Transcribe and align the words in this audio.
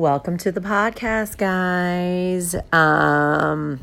Welcome 0.00 0.38
to 0.38 0.50
the 0.50 0.62
podcast, 0.62 1.36
guys. 1.36 2.56
Um, 2.72 3.80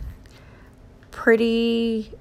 pretty, 1.12 2.12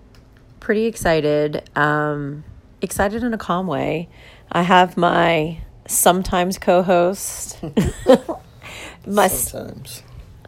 pretty 0.60 0.84
excited. 0.84 1.66
Um, 1.74 2.44
excited 2.82 3.22
in 3.22 3.32
a 3.32 3.38
calm 3.38 3.66
way. 3.66 4.10
I 4.52 4.64
have 4.64 4.98
my 4.98 5.62
sometimes 5.88 6.58
co-host. 6.58 7.58
my 9.06 9.28
Sometimes. 9.28 10.02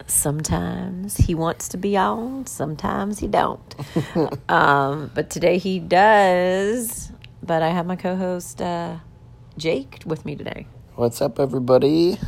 sometimes 0.05 1.17
he 1.17 1.33
wants 1.33 1.69
to 1.69 1.77
be 1.77 1.97
on, 1.97 2.45
sometimes 2.45 3.17
he 3.17 3.27
don't. 3.27 3.75
um, 4.47 5.09
but 5.15 5.31
today 5.31 5.57
he 5.57 5.79
does. 5.79 7.11
But 7.41 7.63
I 7.63 7.69
have 7.69 7.87
my 7.87 7.95
co-host 7.95 8.61
uh, 8.61 8.97
Jake 9.57 10.03
with 10.05 10.23
me 10.23 10.35
today. 10.35 10.67
What's 10.93 11.19
up, 11.19 11.39
everybody? 11.39 12.19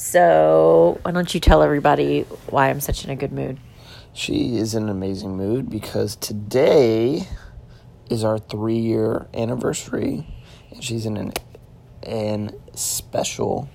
So 0.00 0.98
why 1.02 1.10
don't 1.10 1.32
you 1.34 1.40
tell 1.40 1.62
everybody 1.62 2.22
why 2.48 2.70
I'm 2.70 2.80
such 2.80 3.04
in 3.04 3.10
a 3.10 3.16
good 3.16 3.32
mood? 3.32 3.60
She 4.14 4.56
is 4.56 4.74
in 4.74 4.84
an 4.84 4.88
amazing 4.88 5.36
mood 5.36 5.68
because 5.68 6.16
today 6.16 7.28
is 8.08 8.24
our 8.24 8.38
three 8.38 8.78
year 8.78 9.28
anniversary, 9.34 10.26
and 10.70 10.82
she's 10.82 11.04
in 11.04 11.18
an, 11.18 11.32
an 12.02 12.58
special 12.74 13.68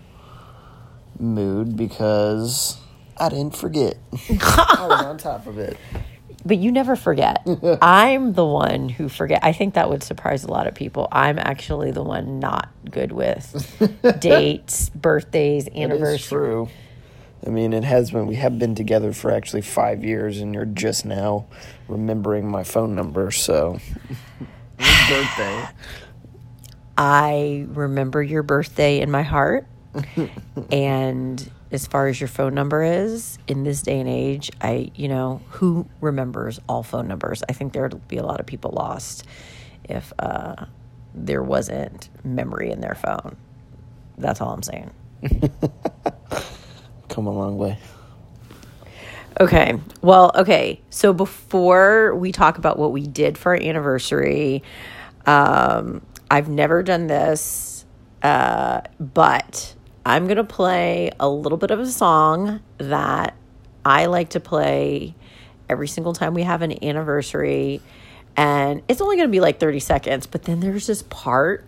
mood 1.19 1.77
because 1.77 2.79
I 3.17 3.29
didn't 3.29 3.55
forget. 3.55 3.95
I 4.29 4.87
was 4.89 5.05
on 5.05 5.19
top 5.19 5.45
of 5.45 5.59
it. 5.59 5.77
But 6.45 6.57
you 6.57 6.71
never 6.71 6.95
forget. 6.95 7.45
I'm 7.81 8.33
the 8.33 8.45
one 8.45 8.87
who 8.89 9.09
forget. 9.09 9.39
I 9.43 9.51
think 9.51 9.73
that 9.73 9.89
would 9.89 10.03
surprise 10.03 10.43
a 10.43 10.47
lot 10.51 10.67
of 10.67 10.75
people. 10.75 11.07
I'm 11.11 11.39
actually 11.39 11.91
the 11.91 12.03
one 12.03 12.39
not 12.39 12.69
good 12.91 13.11
with 13.11 13.75
dates, 14.19 14.89
birthdays, 14.89 15.67
anniversaries. 15.69 16.27
true. 16.27 16.69
I 17.45 17.49
mean, 17.49 17.73
it 17.73 17.83
has 17.83 18.11
been. 18.11 18.27
We 18.27 18.35
have 18.35 18.57
been 18.59 18.75
together 18.75 19.11
for 19.13 19.31
actually 19.31 19.61
five 19.61 20.03
years, 20.03 20.39
and 20.39 20.53
you're 20.53 20.65
just 20.65 21.05
now 21.05 21.45
remembering 21.87 22.49
my 22.49 22.63
phone 22.63 22.95
number. 22.95 23.31
So, 23.31 23.79
Your 24.79 24.87
birthday. 25.09 25.67
I 26.97 27.65
remember 27.69 28.23
your 28.23 28.43
birthday 28.43 28.99
in 29.01 29.11
my 29.11 29.23
heart. 29.23 29.67
and 30.71 31.51
as 31.75 31.85
far 31.85 32.07
as 32.07 32.19
your 32.19 32.27
phone 32.27 32.55
number 32.55 32.81
is, 32.81 33.37
in 33.47 33.63
this 33.63 33.83
day 33.83 33.99
and 33.99 34.09
age, 34.09 34.49
I, 34.61 34.91
you 34.95 35.07
know, 35.07 35.41
who 35.49 35.87
remembers 36.01 36.59
all 36.67 36.81
phone 36.81 37.07
numbers? 37.07 37.43
I 37.47 37.53
think 37.53 37.73
there'd 37.73 38.07
be 38.07 38.17
a 38.17 38.23
lot 38.23 38.39
of 38.39 38.47
people 38.47 38.71
lost 38.71 39.25
if 39.83 40.11
uh, 40.17 40.65
there 41.13 41.43
wasn't 41.43 42.09
memory 42.23 42.71
in 42.71 42.81
their 42.81 42.95
phone. 42.95 43.35
That's 44.17 44.41
all 44.41 44.51
I'm 44.53 44.63
saying. 44.63 44.89
Come 47.09 47.27
a 47.27 47.31
long 47.31 47.57
way. 47.57 47.77
Okay. 49.39 49.77
Well, 50.01 50.31
okay. 50.35 50.79
So 50.89 51.11
before 51.11 52.15
we 52.15 52.31
talk 52.31 52.57
about 52.57 52.79
what 52.79 52.93
we 52.93 53.05
did 53.05 53.37
for 53.37 53.49
our 53.51 53.61
anniversary, 53.61 54.63
um, 55.25 56.01
I've 56.31 56.47
never 56.47 56.83
done 56.83 57.07
this, 57.07 57.85
uh, 58.23 58.81
but 58.97 59.75
I'm 60.05 60.25
going 60.25 60.37
to 60.37 60.43
play 60.43 61.09
a 61.19 61.27
little 61.27 61.57
bit 61.57 61.71
of 61.71 61.79
a 61.79 61.87
song 61.87 62.59
that 62.77 63.35
I 63.83 64.05
like 64.05 64.29
to 64.31 64.39
play 64.39 65.15
every 65.67 65.87
single 65.87 66.13
time 66.13 66.35
we 66.35 66.43
have 66.43 66.61
an 66.61 66.83
anniversary. 66.83 67.81
And 68.37 68.83
it's 68.87 69.01
only 69.01 69.15
going 69.15 69.27
to 69.27 69.31
be 69.31 69.39
like 69.39 69.59
30 69.59 69.79
seconds, 69.79 70.27
but 70.27 70.43
then 70.43 70.59
there's 70.59 70.85
this 70.85 71.01
part 71.09 71.65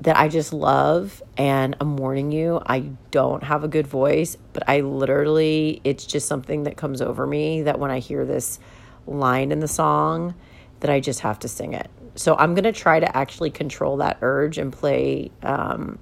that 0.00 0.16
I 0.16 0.28
just 0.28 0.54
love. 0.54 1.22
And 1.36 1.76
I'm 1.80 1.98
warning 1.98 2.32
you, 2.32 2.62
I 2.64 2.92
don't 3.10 3.42
have 3.42 3.62
a 3.62 3.68
good 3.68 3.86
voice, 3.86 4.38
but 4.54 4.66
I 4.66 4.80
literally, 4.80 5.82
it's 5.84 6.06
just 6.06 6.26
something 6.26 6.62
that 6.62 6.78
comes 6.78 7.02
over 7.02 7.26
me 7.26 7.62
that 7.62 7.78
when 7.78 7.90
I 7.90 7.98
hear 7.98 8.24
this 8.24 8.58
line 9.06 9.52
in 9.52 9.60
the 9.60 9.68
song, 9.68 10.34
that 10.80 10.88
I 10.90 11.00
just 11.00 11.20
have 11.20 11.38
to 11.40 11.48
sing 11.48 11.74
it. 11.74 11.90
So 12.14 12.36
I'm 12.36 12.54
going 12.54 12.64
to 12.64 12.72
try 12.72 13.00
to 13.00 13.16
actually 13.16 13.50
control 13.50 13.98
that 13.98 14.16
urge 14.22 14.56
and 14.56 14.72
play 14.72 15.30
um, 15.42 15.98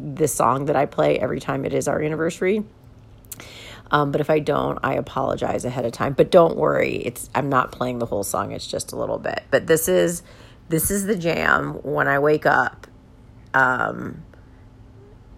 this 0.00 0.34
song 0.34 0.66
that 0.66 0.76
I 0.76 0.86
play 0.86 1.18
every 1.18 1.40
time 1.40 1.64
it 1.64 1.74
is 1.74 1.88
our 1.88 2.00
anniversary. 2.00 2.64
Um, 3.90 4.12
but 4.12 4.20
if 4.20 4.30
I 4.30 4.38
don't, 4.38 4.78
I 4.82 4.94
apologize 4.94 5.64
ahead 5.64 5.84
of 5.84 5.92
time. 5.92 6.12
But 6.12 6.30
don't 6.30 6.56
worry, 6.56 6.96
it's 6.96 7.28
I'm 7.34 7.48
not 7.48 7.72
playing 7.72 7.98
the 7.98 8.06
whole 8.06 8.22
song. 8.22 8.52
It's 8.52 8.66
just 8.66 8.92
a 8.92 8.96
little 8.96 9.18
bit. 9.18 9.42
But 9.50 9.66
this 9.66 9.88
is 9.88 10.22
this 10.68 10.90
is 10.90 11.06
the 11.06 11.16
jam 11.16 11.74
when 11.82 12.06
I 12.06 12.18
wake 12.18 12.46
up. 12.46 12.86
Um, 13.52 14.22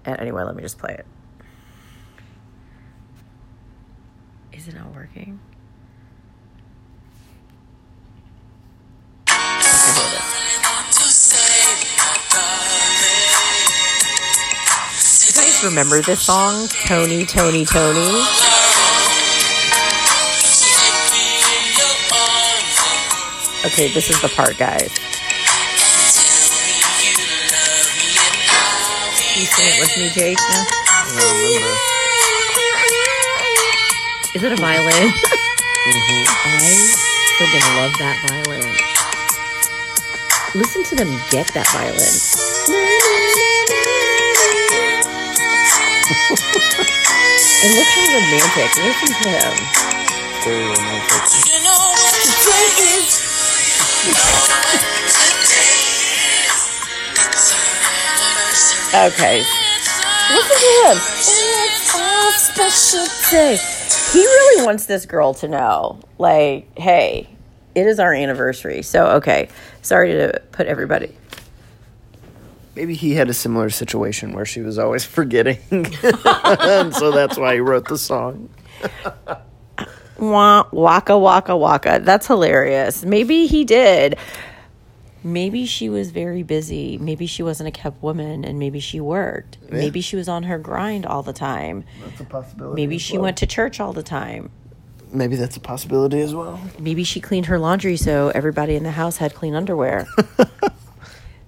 and 0.05 0.21
anyway, 0.21 0.43
let 0.43 0.55
me 0.55 0.63
just 0.63 0.79
play 0.79 0.95
it. 0.99 1.07
Is 4.53 4.69
it 4.69 4.75
not 4.75 4.95
working? 4.95 5.41
Guys 15.63 15.71
remember 15.71 16.01
this 16.01 16.23
song, 16.23 16.67
Tony, 16.87 17.25
Tony, 17.25 17.65
Tony? 17.65 18.01
Okay, 23.67 23.93
this 23.93 24.11
is 24.11 24.21
the 24.21 24.29
part, 24.35 24.59
guys. 24.59 24.91
You 29.37 29.47
sing 29.47 29.69
it 29.69 29.79
with 29.81 29.97
me, 29.99 30.09
Jake? 30.11 30.39
No? 30.39 30.45
I 30.47 30.49
remember. 31.55 31.77
Is 34.35 34.43
it 34.43 34.53
a 34.53 34.57
violin? 34.57 34.93
Mm-hmm. 34.93 36.25
I 36.45 36.95
friggin' 37.39 37.77
love 37.77 37.93
that 37.99 38.17
violin. 38.29 38.75
Listen 40.55 40.85
to 40.85 40.95
them 40.97 41.19
get 41.31 41.47
that 41.55 41.67
violin. 41.69 42.13
And 47.65 47.75
look 47.75 47.87
how 47.87 48.03
romantic. 48.13 48.71
Listen 48.77 49.09
to 49.23 49.29
him. 49.29 49.55
Very 50.43 50.65
romantic. 50.67 51.23
Okay. 58.95 59.39
Listen 60.31 60.59
to 60.59 60.71
him. 60.85 60.97
It's 60.99 61.95
our 61.95 62.33
special 62.33 63.07
day. 63.31 63.57
He 64.13 64.19
really 64.25 64.67
wants 64.67 64.87
this 64.87 65.07
girl 65.07 65.33
to 65.35 65.49
know, 65.49 66.01
like, 66.19 66.77
hey, 66.77 67.29
it 67.75 67.87
is 67.87 67.99
our 68.01 68.13
anniversary. 68.13 68.83
So, 68.83 69.07
okay. 69.13 69.49
Sorry 69.83 70.13
to 70.13 70.43
put 70.51 70.67
everybody. 70.67 71.17
Maybe 72.75 72.95
he 72.95 73.15
had 73.15 73.29
a 73.29 73.35
similar 73.35 73.69
situation 73.71 74.33
where 74.33 74.47
she 74.47 74.61
was 74.61 74.79
always 74.79 75.05
forgetting. 75.19 75.59
and 75.71 76.95
so 76.95 77.11
that's 77.11 77.37
why 77.37 77.55
he 77.55 77.61
wrote 77.61 77.89
the 77.89 77.99
song. 77.99 78.49
Wah, 80.19 80.65
waka, 80.71 81.19
waka, 81.19 81.57
waka. 81.57 82.01
That's 82.03 82.27
hilarious. 82.27 83.05
Maybe 83.05 83.47
he 83.47 83.65
did. 83.65 84.17
Maybe 85.25 85.67
she 85.67 85.89
was 85.89 86.11
very 86.11 86.43
busy. 86.43 86.99
Maybe 86.99 87.27
she 87.27 87.43
wasn't 87.43 87.69
a 87.69 87.71
kept 87.71 88.03
woman 88.03 88.45
and 88.45 88.59
maybe 88.59 88.81
she 88.81 89.01
worked. 89.01 89.59
Maybe 89.71 90.01
she 90.01 90.17
was 90.17 90.29
on 90.29 90.45
her 90.45 90.59
grind 90.59 91.07
all 91.07 91.23
the 91.23 91.33
time. 91.33 91.85
That's 92.05 92.21
a 92.21 92.25
possibility. 92.25 92.83
Maybe 92.83 92.99
she 92.99 93.19
went 93.19 93.37
to 93.39 93.47
church 93.47 93.79
all 93.81 93.93
the 93.93 94.03
time. 94.03 94.51
Maybe 95.13 95.37
that's 95.37 95.57
a 95.57 95.61
possibility 95.61 96.21
as 96.21 96.35
well. 96.35 96.59
Maybe 96.79 97.05
she 97.05 97.21
cleaned 97.21 97.47
her 97.47 97.59
laundry 97.59 97.97
so 97.97 98.33
everybody 98.35 98.75
in 98.77 98.83
the 98.83 98.93
house 98.93 99.19
had 99.19 99.35
clean 99.35 99.55
underwear. 99.55 100.09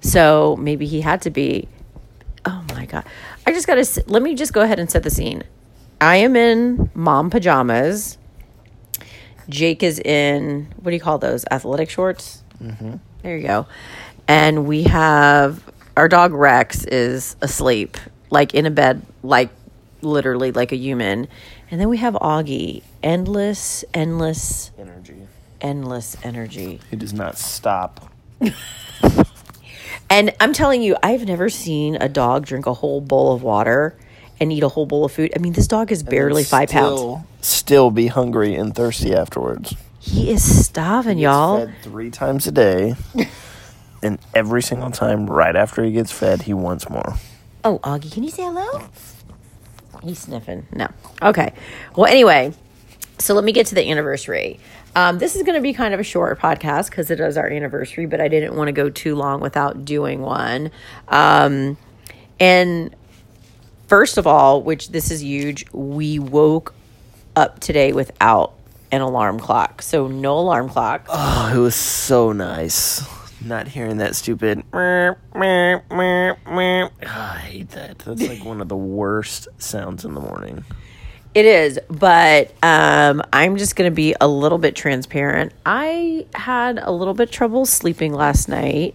so 0.04 0.56
maybe 0.56 0.86
he 0.86 1.00
had 1.00 1.22
to 1.22 1.30
be. 1.30 1.66
Oh 2.44 2.62
my 2.74 2.84
God. 2.84 3.04
I 3.46 3.52
just 3.52 3.66
got 3.66 3.82
to. 3.82 4.04
Let 4.06 4.22
me 4.22 4.34
just 4.34 4.52
go 4.52 4.60
ahead 4.60 4.78
and 4.78 4.90
set 4.90 5.02
the 5.02 5.10
scene. 5.10 5.42
I 6.00 6.16
am 6.16 6.36
in 6.36 6.90
mom 6.94 7.30
pajamas. 7.30 8.18
Jake 9.48 9.82
is 9.82 9.98
in, 9.98 10.68
what 10.80 10.90
do 10.90 10.94
you 10.96 11.00
call 11.00 11.18
those? 11.18 11.44
Athletic 11.50 11.90
shorts? 11.90 12.42
Mm-hmm. 12.62 12.96
There 13.22 13.36
you 13.36 13.46
go. 13.46 13.66
And 14.26 14.66
we 14.66 14.84
have 14.84 15.62
our 15.96 16.08
dog 16.08 16.32
Rex 16.32 16.84
is 16.84 17.36
asleep, 17.42 17.96
like 18.30 18.54
in 18.54 18.64
a 18.66 18.70
bed, 18.70 19.02
like 19.22 19.50
literally 20.00 20.50
like 20.52 20.72
a 20.72 20.76
human. 20.76 21.28
And 21.70 21.80
then 21.80 21.88
we 21.90 21.98
have 21.98 22.14
Augie, 22.14 22.82
endless, 23.02 23.84
endless, 23.92 24.70
Energy. 24.78 25.26
endless 25.60 26.16
energy. 26.22 26.80
He 26.90 26.96
does 26.96 27.12
not 27.12 27.36
stop. 27.38 28.10
And 30.14 30.32
I'm 30.38 30.52
telling 30.52 30.80
you, 30.80 30.96
I've 31.02 31.26
never 31.26 31.48
seen 31.48 31.96
a 31.96 32.08
dog 32.08 32.46
drink 32.46 32.66
a 32.66 32.72
whole 32.72 33.00
bowl 33.00 33.34
of 33.34 33.42
water 33.42 33.96
and 34.38 34.52
eat 34.52 34.62
a 34.62 34.68
whole 34.68 34.86
bowl 34.86 35.04
of 35.04 35.10
food. 35.10 35.32
I 35.34 35.40
mean, 35.40 35.54
this 35.54 35.66
dog 35.66 35.90
is 35.90 36.04
barely 36.04 36.44
five 36.44 36.68
pounds. 36.68 37.24
Still- 37.40 37.90
be 37.90 38.06
hungry 38.06 38.54
and 38.54 38.72
thirsty 38.72 39.12
afterwards. 39.12 39.74
He 39.98 40.30
is 40.30 40.66
starving, 40.66 41.18
y'all. 41.18 41.66
Fed 41.66 41.74
three 41.82 42.10
times 42.12 42.46
a 42.46 42.52
day, 42.52 42.94
and 44.04 44.20
every 44.32 44.62
single 44.62 44.92
time, 44.92 45.26
right 45.26 45.56
after 45.56 45.82
he 45.82 45.90
gets 45.90 46.12
fed, 46.12 46.42
he 46.42 46.54
wants 46.54 46.88
more. 46.88 47.14
Oh, 47.64 47.80
Augie, 47.82 48.12
can 48.12 48.22
you 48.22 48.30
say 48.30 48.44
hello? 48.44 48.86
He's 50.04 50.20
sniffing. 50.20 50.68
No. 50.72 50.86
Okay. 51.22 51.54
Well, 51.96 52.06
anyway, 52.06 52.52
so 53.18 53.34
let 53.34 53.42
me 53.42 53.50
get 53.50 53.66
to 53.68 53.74
the 53.74 53.90
anniversary. 53.90 54.60
Um, 54.96 55.18
this 55.18 55.34
is 55.34 55.42
going 55.42 55.56
to 55.56 55.60
be 55.60 55.72
kind 55.72 55.92
of 55.92 56.00
a 56.00 56.04
short 56.04 56.38
podcast 56.38 56.90
because 56.90 57.10
it 57.10 57.18
is 57.20 57.36
our 57.36 57.48
anniversary, 57.48 58.06
but 58.06 58.20
I 58.20 58.28
didn't 58.28 58.54
want 58.54 58.68
to 58.68 58.72
go 58.72 58.90
too 58.90 59.16
long 59.16 59.40
without 59.40 59.84
doing 59.84 60.20
one. 60.20 60.70
Um, 61.08 61.76
and 62.38 62.94
first 63.88 64.18
of 64.18 64.26
all, 64.26 64.62
which 64.62 64.90
this 64.90 65.10
is 65.10 65.22
huge, 65.22 65.66
we 65.72 66.18
woke 66.18 66.74
up 67.34 67.58
today 67.60 67.92
without 67.92 68.54
an 68.92 69.00
alarm 69.00 69.40
clock. 69.40 69.82
So 69.82 70.06
no 70.06 70.38
alarm 70.38 70.68
clock. 70.68 71.06
Oh, 71.08 71.52
it 71.54 71.58
was 71.58 71.74
so 71.74 72.32
nice. 72.32 73.02
Not 73.44 73.68
hearing 73.68 73.98
that 73.98 74.14
stupid. 74.16 74.62
Ah, 77.04 77.34
I 77.34 77.38
hate 77.38 77.70
that. 77.70 77.98
That's 77.98 78.26
like 78.26 78.44
one 78.44 78.60
of 78.60 78.68
the 78.68 78.76
worst 78.76 79.48
sounds 79.58 80.04
in 80.04 80.14
the 80.14 80.20
morning. 80.20 80.64
It 81.34 81.46
is, 81.46 81.80
but 81.88 82.52
um, 82.62 83.20
I'm 83.32 83.56
just 83.56 83.74
going 83.74 83.90
to 83.90 83.94
be 83.94 84.14
a 84.20 84.28
little 84.28 84.58
bit 84.58 84.76
transparent. 84.76 85.52
I 85.66 86.26
had 86.32 86.78
a 86.78 86.92
little 86.92 87.14
bit 87.14 87.32
trouble 87.32 87.66
sleeping 87.66 88.12
last 88.12 88.48
night. 88.48 88.94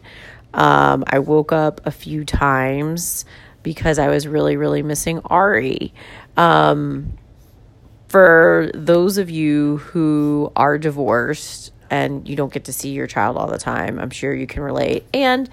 Um, 0.53 1.03
I 1.05 1.19
woke 1.19 1.51
up 1.51 1.81
a 1.85 1.91
few 1.91 2.23
times 2.23 3.25
because 3.61 3.99
I 3.99 4.07
was 4.07 4.25
really, 4.25 4.55
really 4.55 4.81
missing 4.81 5.19
Ari. 5.25 5.93
Um, 6.37 7.17
for 8.07 8.71
those 8.73 9.17
of 9.17 9.29
you 9.29 9.77
who 9.77 10.51
are 10.55 10.77
divorced 10.77 11.73
and 11.89 12.27
you 12.27 12.37
don't 12.37 12.53
get 12.53 12.63
to 12.65 12.73
see 12.73 12.91
your 12.91 13.05
child 13.05 13.35
all 13.35 13.47
the 13.47 13.57
time, 13.57 13.99
I'm 13.99 14.11
sure 14.11 14.33
you 14.33 14.47
can 14.47 14.63
relate. 14.63 15.05
And 15.13 15.49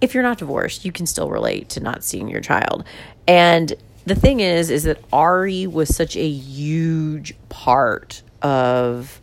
if 0.00 0.14
you're 0.14 0.22
not 0.22 0.38
divorced, 0.38 0.86
you 0.86 0.92
can 0.92 1.04
still 1.04 1.28
relate 1.28 1.68
to 1.70 1.80
not 1.80 2.04
seeing 2.04 2.28
your 2.28 2.40
child. 2.40 2.84
And 3.26 3.74
the 4.08 4.14
thing 4.14 4.40
is, 4.40 4.70
is 4.70 4.84
that 4.84 4.98
Ari 5.12 5.66
was 5.66 5.94
such 5.94 6.16
a 6.16 6.28
huge 6.28 7.34
part 7.48 8.22
of 8.42 9.20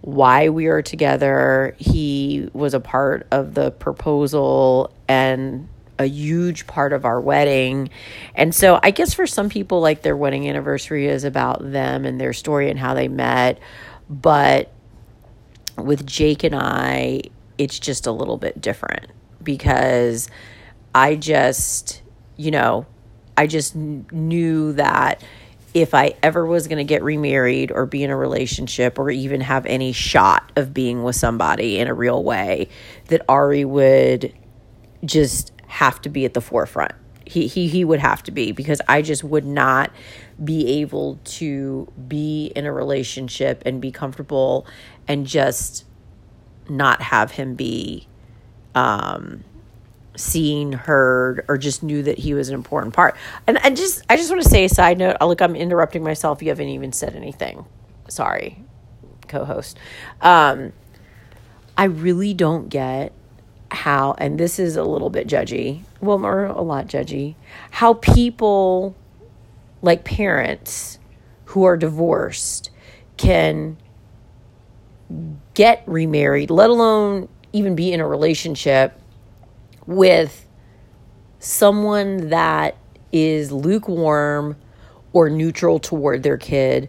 why 0.00 0.48
we 0.48 0.66
are 0.66 0.82
together. 0.82 1.74
He 1.78 2.48
was 2.52 2.74
a 2.74 2.80
part 2.80 3.26
of 3.30 3.54
the 3.54 3.70
proposal 3.70 4.92
and 5.08 5.68
a 5.98 6.06
huge 6.06 6.66
part 6.66 6.92
of 6.92 7.04
our 7.04 7.20
wedding. 7.20 7.88
And 8.34 8.54
so 8.54 8.78
I 8.82 8.90
guess 8.90 9.14
for 9.14 9.26
some 9.26 9.48
people, 9.48 9.80
like 9.80 10.02
their 10.02 10.16
wedding 10.16 10.48
anniversary 10.48 11.06
is 11.06 11.24
about 11.24 11.72
them 11.72 12.04
and 12.04 12.20
their 12.20 12.32
story 12.32 12.70
and 12.70 12.78
how 12.78 12.94
they 12.94 13.08
met. 13.08 13.58
But 14.08 14.70
with 15.76 16.06
Jake 16.06 16.44
and 16.44 16.54
I, 16.54 17.22
it's 17.58 17.78
just 17.78 18.06
a 18.06 18.12
little 18.12 18.36
bit 18.36 18.60
different 18.60 19.06
because 19.42 20.28
I 20.94 21.16
just, 21.16 22.02
you 22.36 22.50
know, 22.50 22.86
I 23.36 23.46
just 23.46 23.74
knew 23.74 24.72
that 24.74 25.22
if 25.74 25.92
I 25.94 26.14
ever 26.22 26.46
was 26.46 26.68
going 26.68 26.78
to 26.78 26.84
get 26.84 27.02
remarried 27.02 27.70
or 27.70 27.84
be 27.84 28.02
in 28.02 28.10
a 28.10 28.16
relationship 28.16 28.98
or 28.98 29.10
even 29.10 29.42
have 29.42 29.66
any 29.66 29.92
shot 29.92 30.50
of 30.56 30.72
being 30.72 31.02
with 31.02 31.16
somebody 31.16 31.78
in 31.78 31.86
a 31.86 31.94
real 31.94 32.24
way, 32.24 32.68
that 33.08 33.22
Ari 33.28 33.66
would 33.66 34.32
just 35.04 35.52
have 35.66 36.00
to 36.02 36.08
be 36.08 36.24
at 36.24 36.32
the 36.32 36.40
forefront. 36.40 36.92
He, 37.26 37.46
he, 37.46 37.68
he 37.68 37.84
would 37.84 38.00
have 38.00 38.22
to 38.22 38.30
be 38.30 38.52
because 38.52 38.80
I 38.88 39.02
just 39.02 39.22
would 39.22 39.44
not 39.44 39.90
be 40.42 40.80
able 40.80 41.18
to 41.24 41.92
be 42.08 42.52
in 42.56 42.64
a 42.64 42.72
relationship 42.72 43.62
and 43.66 43.80
be 43.80 43.90
comfortable 43.90 44.66
and 45.06 45.26
just 45.26 45.84
not 46.68 47.02
have 47.02 47.32
him 47.32 47.54
be 47.54 48.06
um, 48.74 49.44
seen, 50.16 50.72
heard, 50.72 51.44
or 51.48 51.58
just 51.58 51.82
knew 51.82 52.02
that 52.02 52.18
he 52.18 52.34
was 52.34 52.48
an 52.48 52.54
important 52.54 52.94
part. 52.94 53.16
And 53.46 53.58
I 53.58 53.70
just 53.70 54.02
I 54.08 54.16
just 54.16 54.30
want 54.30 54.42
to 54.42 54.48
say 54.48 54.64
a 54.64 54.68
side 54.68 54.98
note. 54.98 55.16
Look, 55.20 55.40
I'm 55.40 55.56
interrupting 55.56 56.02
myself. 56.02 56.42
You 56.42 56.48
haven't 56.48 56.68
even 56.68 56.92
said 56.92 57.14
anything. 57.14 57.64
Sorry, 58.08 58.62
co-host. 59.28 59.78
Um, 60.20 60.72
I 61.76 61.84
really 61.84 62.34
don't 62.34 62.68
get 62.68 63.12
how, 63.70 64.14
and 64.18 64.38
this 64.38 64.58
is 64.58 64.76
a 64.76 64.84
little 64.84 65.10
bit 65.10 65.26
judgy. 65.26 65.82
Well, 66.00 66.24
or 66.24 66.44
a 66.46 66.62
lot 66.62 66.86
judgy. 66.86 67.34
How 67.70 67.94
people, 67.94 68.96
like 69.82 70.04
parents, 70.04 70.98
who 71.46 71.64
are 71.64 71.76
divorced, 71.76 72.70
can 73.16 73.76
get 75.54 75.82
remarried, 75.86 76.50
let 76.50 76.70
alone 76.70 77.28
even 77.52 77.74
be 77.74 77.92
in 77.92 78.00
a 78.00 78.06
relationship 78.06 79.00
with 79.86 80.46
someone 81.38 82.30
that 82.30 82.76
is 83.12 83.52
lukewarm 83.52 84.56
or 85.12 85.30
neutral 85.30 85.78
toward 85.78 86.22
their 86.22 86.36
kid 86.36 86.88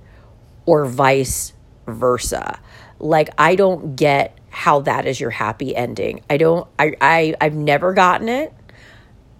or 0.65 0.85
vice 0.85 1.53
versa. 1.87 2.59
Like 2.99 3.29
I 3.37 3.55
don't 3.55 3.95
get 3.95 4.37
how 4.49 4.81
that 4.81 5.05
is 5.05 5.19
your 5.19 5.29
happy 5.29 5.75
ending. 5.75 6.21
I 6.29 6.37
don't 6.37 6.67
I, 6.79 6.93
I 6.99 7.35
I've 7.39 7.53
never 7.53 7.93
gotten 7.93 8.27
it 8.27 8.53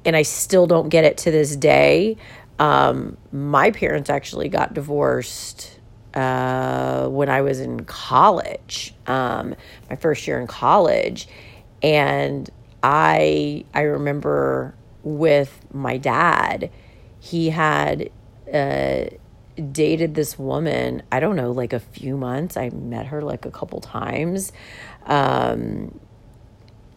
and 0.06 0.16
I 0.16 0.22
still 0.22 0.68
don't 0.68 0.90
get 0.90 1.04
it 1.04 1.18
to 1.20 1.32
this 1.32 1.56
day. 1.56 2.18
Um, 2.60 3.18
my 3.32 3.72
parents 3.72 4.10
actually 4.10 4.50
got 4.50 4.74
divorced 4.74 5.80
uh, 6.14 7.08
when 7.08 7.30
I 7.30 7.42
was 7.42 7.60
in 7.60 7.84
college, 7.84 8.94
um, 9.06 9.54
my 9.90 9.96
first 9.96 10.26
year 10.26 10.40
in 10.40 10.48
college, 10.48 11.28
and 11.84 12.50
I 12.84 13.66
I 13.74 13.82
remember 13.82 14.76
with 15.04 15.60
my 15.74 15.98
dad, 15.98 16.70
he 17.20 17.50
had 17.50 18.10
uh, 18.54 19.06
dated 19.72 20.16
this 20.16 20.38
woman. 20.38 21.04
I 21.12 21.20
don't 21.20 21.36
know, 21.36 21.52
like 21.52 21.74
a 21.74 21.80
few 21.80 22.18
months. 22.18 22.58
I 22.58 22.70
met 22.70 23.08
her 23.08 23.22
like 23.22 23.46
a 23.46 23.52
couple 23.52 23.82
times. 23.82 24.52
Um, 25.06 26.00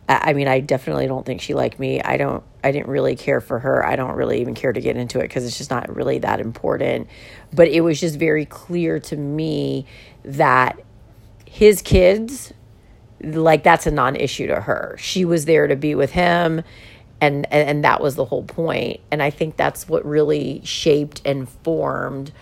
I 0.09 0.31
I 0.31 0.33
mean, 0.33 0.49
I 0.49 0.61
definitely 0.61 1.07
don't 1.07 1.25
think 1.25 1.41
she 1.41 1.55
liked 1.55 1.79
me. 1.79 2.03
I 2.03 2.17
don't, 2.17 2.43
I 2.63 2.73
didn't 2.73 2.89
really 2.89 3.17
care 3.17 3.41
for 3.41 3.61
her. 3.61 3.87
I 3.87 3.97
don't 3.97 4.17
really 4.17 4.41
even 4.41 4.55
care 4.55 4.73
to 4.73 4.81
get 4.81 4.97
into 4.97 5.19
it 5.19 5.23
because 5.23 5.45
it's 5.45 5.57
just 5.57 5.71
not 5.71 5.95
really 5.95 6.19
that 6.19 6.41
important. 6.41 7.09
But 7.53 7.69
it 7.69 7.81
was 7.83 8.01
just 8.01 8.19
very 8.19 8.45
clear 8.45 8.99
to 9.01 9.17
me 9.17 9.87
that 10.25 10.79
his 11.47 11.81
kids, 11.81 12.53
like, 13.23 13.63
that's 13.63 13.87
a 13.87 13.91
non 13.91 14.17
issue 14.17 14.47
to 14.49 14.61
her. 14.61 14.97
She 14.99 15.25
was 15.25 15.45
there 15.45 15.67
to 15.67 15.77
be 15.77 15.95
with 15.95 16.13
him. 16.13 16.63
And, 17.23 17.47
and, 17.53 17.69
and 17.69 17.85
that 17.85 18.01
was 18.01 18.15
the 18.15 18.25
whole 18.25 18.45
point. 18.45 19.01
And 19.11 19.23
I 19.23 19.31
think 19.31 19.57
that's 19.57 19.89
what 19.89 20.05
really 20.07 20.63
shaped 20.65 21.21
and 21.25 21.49
formed 21.49 22.33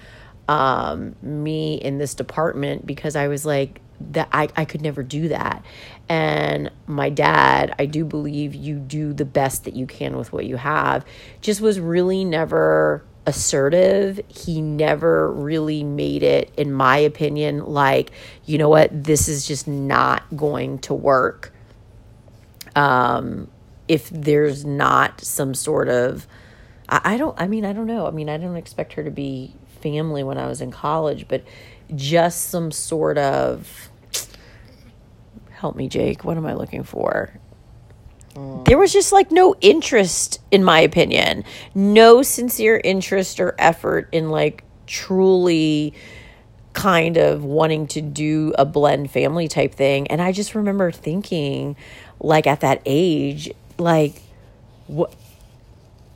um, 0.46 1.16
me 1.20 1.74
in 1.74 1.98
this 1.98 2.14
department 2.14 2.86
because 2.86 3.16
I 3.16 3.28
was 3.28 3.44
like, 3.44 3.80
that 4.00 4.28
I, 4.32 4.48
I 4.56 4.64
could 4.64 4.80
never 4.80 5.02
do 5.02 5.28
that. 5.28 5.64
And 6.08 6.70
my 6.86 7.10
dad, 7.10 7.74
I 7.78 7.86
do 7.86 8.04
believe 8.04 8.54
you 8.54 8.76
do 8.76 9.12
the 9.12 9.24
best 9.24 9.64
that 9.64 9.74
you 9.74 9.86
can 9.86 10.16
with 10.16 10.32
what 10.32 10.46
you 10.46 10.56
have, 10.56 11.04
just 11.40 11.60
was 11.60 11.80
really 11.80 12.24
never 12.24 13.04
assertive. 13.28 14.18
He 14.28 14.62
never 14.62 15.30
really 15.30 15.84
made 15.84 16.22
it, 16.22 16.50
in 16.56 16.72
my 16.72 16.96
opinion, 16.96 17.66
like, 17.66 18.10
you 18.46 18.56
know 18.56 18.70
what, 18.70 18.88
this 19.04 19.28
is 19.28 19.46
just 19.46 19.68
not 19.68 20.24
going 20.34 20.78
to 20.80 20.94
work. 20.94 21.52
Um, 22.74 23.48
if 23.86 24.08
there's 24.08 24.64
not 24.64 25.20
some 25.20 25.52
sort 25.52 25.90
of, 25.90 26.26
I, 26.88 27.00
I 27.04 27.16
don't, 27.18 27.38
I 27.38 27.46
mean, 27.48 27.66
I 27.66 27.74
don't 27.74 27.86
know. 27.86 28.06
I 28.06 28.10
mean, 28.12 28.30
I 28.30 28.38
don't 28.38 28.56
expect 28.56 28.94
her 28.94 29.04
to 29.04 29.10
be 29.10 29.54
family 29.82 30.24
when 30.24 30.38
I 30.38 30.46
was 30.46 30.62
in 30.62 30.70
college, 30.70 31.28
but 31.28 31.44
just 31.94 32.48
some 32.48 32.72
sort 32.72 33.18
of, 33.18 33.90
help 35.50 35.76
me, 35.76 35.88
Jake, 35.88 36.24
what 36.24 36.38
am 36.38 36.46
I 36.46 36.54
looking 36.54 36.82
for? 36.82 37.38
There 38.64 38.78
was 38.78 38.92
just 38.92 39.12
like 39.12 39.30
no 39.30 39.54
interest, 39.60 40.40
in 40.50 40.62
my 40.62 40.80
opinion, 40.80 41.44
no 41.74 42.22
sincere 42.22 42.80
interest 42.82 43.40
or 43.40 43.54
effort 43.58 44.08
in 44.12 44.30
like 44.30 44.62
truly 44.86 45.94
kind 46.72 47.16
of 47.16 47.44
wanting 47.44 47.86
to 47.88 48.00
do 48.00 48.52
a 48.58 48.64
blend 48.64 49.10
family 49.10 49.48
type 49.48 49.74
thing. 49.74 50.06
And 50.08 50.22
I 50.22 50.32
just 50.32 50.54
remember 50.54 50.90
thinking, 50.90 51.76
like 52.20 52.46
at 52.46 52.60
that 52.60 52.82
age, 52.86 53.50
like, 53.78 54.22
what, 54.86 55.12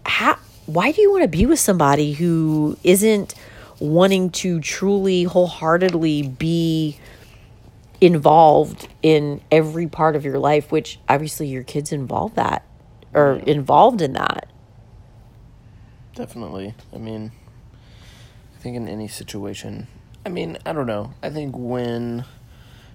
how, 0.07 0.39
why 0.67 0.93
do 0.93 1.01
you 1.01 1.11
want 1.11 1.23
to 1.23 1.29
be 1.29 1.47
with 1.47 1.59
somebody 1.59 2.13
who 2.13 2.77
isn't 2.85 3.35
wanting 3.81 4.31
to 4.31 4.61
truly 4.61 5.25
wholeheartedly 5.25 6.23
be 6.23 6.97
involved 8.03 8.89
in 9.01 9.41
every 9.53 9.87
part 9.87 10.17
of 10.17 10.25
your 10.25 10.37
life 10.37 10.73
which 10.73 10.99
obviously 11.09 11.47
your 11.47 11.63
kids 11.63 11.93
involve 11.93 12.35
that 12.35 12.67
or 13.15 13.35
involved 13.47 14.03
in 14.03 14.13
that. 14.15 14.49
Definitely. 16.13 16.75
I 16.93 16.99
mean, 16.99 17.31
I 17.73 18.59
think 18.61 18.77
in 18.77 18.89
any 18.89 19.07
situation, 19.07 19.87
I 20.27 20.31
mean, 20.31 20.59
I 20.67 20.73
don't 20.73 20.89
know. 20.89 21.15
I 21.23 21.31
think 21.31 21.55
when 21.57 22.25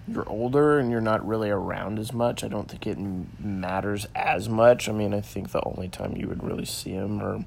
you're 0.09 0.27
older 0.27 0.77
and 0.77 0.91
you're 0.91 0.99
not 0.99 1.25
really 1.25 1.49
around 1.49 1.99
as 1.99 2.11
much, 2.11 2.43
I 2.43 2.49
don't 2.49 2.69
think 2.69 2.85
it 2.85 2.97
matters 3.39 4.07
as 4.13 4.49
much. 4.49 4.89
I 4.89 4.91
mean, 4.91 5.13
I 5.13 5.21
think 5.21 5.51
the 5.51 5.63
only 5.65 5.87
time 5.87 6.17
you 6.17 6.27
would 6.27 6.43
really 6.43 6.65
see 6.65 6.93
them 6.93 7.21
are 7.21 7.45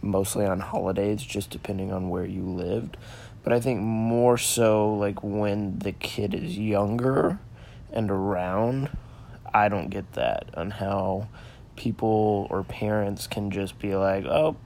mostly 0.00 0.46
on 0.46 0.60
holidays, 0.60 1.22
just 1.22 1.50
depending 1.50 1.92
on 1.92 2.08
where 2.08 2.24
you 2.24 2.42
lived. 2.42 2.96
But 3.42 3.52
I 3.52 3.60
think 3.60 3.80
more 3.80 4.38
so 4.38 4.94
like 4.94 5.22
when 5.22 5.78
the 5.78 5.92
kid 5.92 6.34
is 6.34 6.56
younger 6.56 7.38
and 7.92 8.10
around, 8.10 8.90
I 9.52 9.68
don't 9.68 9.90
get 9.90 10.12
that 10.12 10.50
on 10.54 10.70
how 10.70 11.28
people 11.76 12.46
or 12.50 12.62
parents 12.62 13.26
can 13.26 13.50
just 13.50 13.78
be 13.78 13.94
like, 13.94 14.24
oh, 14.24 14.56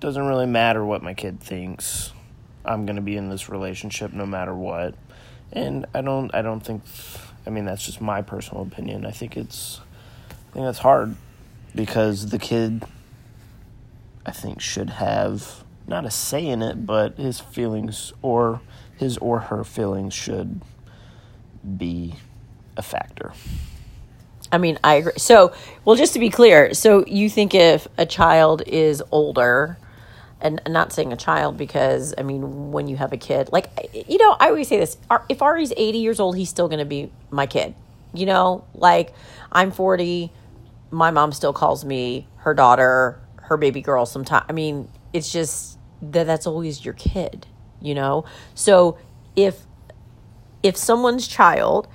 doesn't 0.00 0.26
really 0.26 0.46
matter 0.46 0.84
what 0.84 1.02
my 1.02 1.14
kid 1.14 1.40
thinks. 1.40 2.12
I'm 2.64 2.86
going 2.86 2.96
to 2.96 3.02
be 3.02 3.16
in 3.16 3.28
this 3.28 3.48
relationship 3.48 4.12
no 4.12 4.26
matter 4.26 4.54
what. 4.54 4.94
And 5.52 5.86
I 5.94 6.00
don't 6.00 6.34
I 6.34 6.42
don't 6.42 6.60
think 6.60 6.82
I 7.46 7.50
mean 7.50 7.64
that's 7.64 7.84
just 7.84 8.00
my 8.00 8.22
personal 8.22 8.62
opinion. 8.62 9.04
I 9.04 9.10
think 9.10 9.36
it's 9.36 9.80
I 10.30 10.52
think 10.54 10.64
that's 10.64 10.78
hard 10.78 11.16
because 11.74 12.30
the 12.30 12.38
kid 12.38 12.84
I 14.24 14.32
think 14.32 14.60
should 14.60 14.90
have 14.90 15.64
not 15.90 16.06
a 16.06 16.10
say 16.10 16.46
in 16.46 16.62
it, 16.62 16.86
but 16.86 17.18
his 17.18 17.40
feelings 17.40 18.12
or 18.22 18.60
his 18.96 19.18
or 19.18 19.40
her 19.40 19.64
feelings 19.64 20.14
should 20.14 20.62
be 21.76 22.14
a 22.76 22.82
factor. 22.82 23.32
I 24.52 24.58
mean, 24.58 24.78
I 24.82 24.94
agree. 24.94 25.12
So, 25.16 25.52
well, 25.84 25.96
just 25.96 26.14
to 26.14 26.18
be 26.18 26.30
clear, 26.30 26.74
so 26.74 27.04
you 27.06 27.28
think 27.28 27.54
if 27.54 27.86
a 27.98 28.06
child 28.06 28.62
is 28.66 29.02
older, 29.10 29.76
and 30.40 30.60
I'm 30.64 30.72
not 30.72 30.92
saying 30.92 31.12
a 31.12 31.16
child 31.16 31.58
because 31.58 32.14
I 32.16 32.22
mean, 32.22 32.72
when 32.72 32.88
you 32.88 32.96
have 32.96 33.12
a 33.12 33.16
kid, 33.16 33.50
like 33.52 33.68
you 34.08 34.18
know, 34.18 34.36
I 34.40 34.48
always 34.48 34.68
say 34.68 34.78
this: 34.78 34.96
if 35.28 35.42
Ari's 35.42 35.72
80 35.76 35.98
years 35.98 36.18
old, 36.18 36.36
he's 36.36 36.48
still 36.48 36.68
going 36.68 36.78
to 36.78 36.84
be 36.84 37.12
my 37.30 37.46
kid. 37.46 37.74
You 38.14 38.26
know, 38.26 38.64
like 38.74 39.12
I'm 39.52 39.70
40, 39.70 40.32
my 40.90 41.10
mom 41.10 41.32
still 41.32 41.52
calls 41.52 41.84
me 41.84 42.26
her 42.38 42.54
daughter, 42.54 43.20
her 43.42 43.56
baby 43.56 43.82
girl. 43.82 44.06
Sometimes, 44.06 44.46
I 44.48 44.52
mean, 44.52 44.88
it's 45.12 45.30
just 45.30 45.78
that 46.02 46.26
that's 46.26 46.46
always 46.46 46.84
your 46.84 46.94
kid. 46.94 47.46
You 47.80 47.94
know, 47.94 48.24
so 48.54 48.98
if 49.36 49.62
if 50.62 50.76
someone's 50.76 51.26
child 51.26 51.88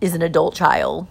is 0.00 0.14
an 0.14 0.22
adult 0.22 0.54
child 0.54 1.08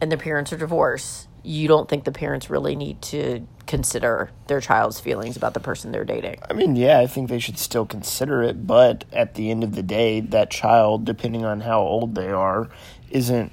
and 0.00 0.10
their 0.10 0.18
parents 0.18 0.52
are 0.52 0.56
divorced, 0.56 1.28
you 1.42 1.68
don't 1.68 1.88
think 1.88 2.04
the 2.04 2.12
parents 2.12 2.48
really 2.48 2.74
need 2.74 3.02
to 3.02 3.46
consider 3.66 4.30
their 4.46 4.60
child's 4.60 5.00
feelings 5.00 5.36
about 5.36 5.54
the 5.54 5.60
person 5.60 5.92
they're 5.92 6.04
dating. 6.04 6.38
I 6.48 6.54
mean, 6.54 6.76
yeah, 6.76 7.00
I 7.00 7.06
think 7.06 7.28
they 7.28 7.38
should 7.38 7.58
still 7.58 7.86
consider 7.86 8.42
it, 8.42 8.66
but 8.66 9.04
at 9.12 9.34
the 9.34 9.50
end 9.50 9.62
of 9.62 9.74
the 9.74 9.82
day, 9.82 10.20
that 10.20 10.50
child, 10.50 11.04
depending 11.04 11.44
on 11.44 11.60
how 11.60 11.80
old 11.80 12.14
they 12.14 12.30
are, 12.30 12.70
isn't 13.10 13.52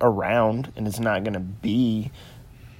around 0.00 0.72
and 0.76 0.86
is 0.86 1.00
not 1.00 1.24
going 1.24 1.34
to 1.34 1.40
be 1.40 2.10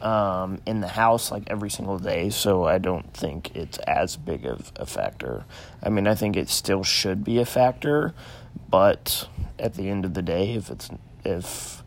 um, 0.01 0.61
in 0.67 0.81
the 0.81 0.89
house 0.89 1.31
like 1.31 1.45
every 1.49 1.71
single 1.71 1.99
day. 1.99 2.31
So 2.31 2.65
I 2.65 2.79
don't 2.79 3.13
think 3.13 3.55
it's 3.55 3.79
as 3.79 4.17
big 4.17 4.47
of 4.47 4.73
a 4.77 4.87
factor. 4.87 5.45
I 5.83 5.89
mean, 5.89 6.07
I 6.07 6.15
think 6.15 6.37
it 6.37 6.49
still 6.49 6.83
should 6.83 7.25
be 7.25 7.39
a 7.39 7.47
factor, 7.47 8.15
but 8.69 9.29
at 9.59 9.75
the 9.75 9.89
end 9.89 10.05
of 10.05 10.15
the 10.15 10.23
day, 10.23 10.55
if 10.55 10.71
it's 10.71 10.91
if 11.25 11.83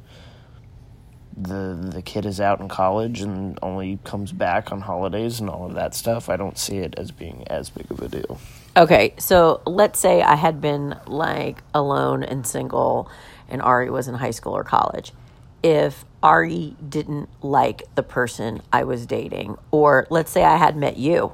the 1.38 1.80
the 1.82 2.01
kid 2.01 2.25
is 2.25 2.42
out 2.42 2.60
in 2.60 2.68
college 2.68 3.22
and 3.22 3.58
only 3.62 4.00
comes 4.04 4.32
back 4.32 4.72
on 4.72 4.82
holidays 4.82 5.39
and 5.39 5.50
all 5.50 5.66
of 5.66 5.75
that 5.75 5.94
stuff, 5.94 6.30
I 6.30 6.36
don't 6.36 6.58
see 6.58 6.78
it 6.78 6.96
as 6.98 7.12
being 7.12 7.48
as 7.48 7.70
big 7.70 7.89
of 7.92 8.01
a 8.01 8.08
deal. 8.08 8.39
Okay, 8.75 9.13
so 9.18 9.62
let's 9.66 10.00
say 10.00 10.22
I 10.22 10.36
had 10.36 10.62
been 10.62 10.96
like 11.06 11.62
alone 11.74 12.24
and 12.24 12.46
single 12.46 13.10
and 13.48 13.62
Ari 13.62 13.89
was 13.89 14.08
in 14.08 14.16
high 14.16 14.32
school 14.32 14.56
or 14.56 14.63
college. 14.63 15.12
If 15.62 16.06
Ari 16.24 16.75
didn't 16.88 17.30
like 17.44 17.84
the 17.96 18.04
person 18.04 18.62
I 18.72 18.84
was 18.84 19.06
dating, 19.06 19.58
or 19.72 20.08
let's 20.10 20.32
say 20.32 20.44
I 20.44 20.58
had 20.58 20.75
met 20.78 20.98
you, 20.98 21.34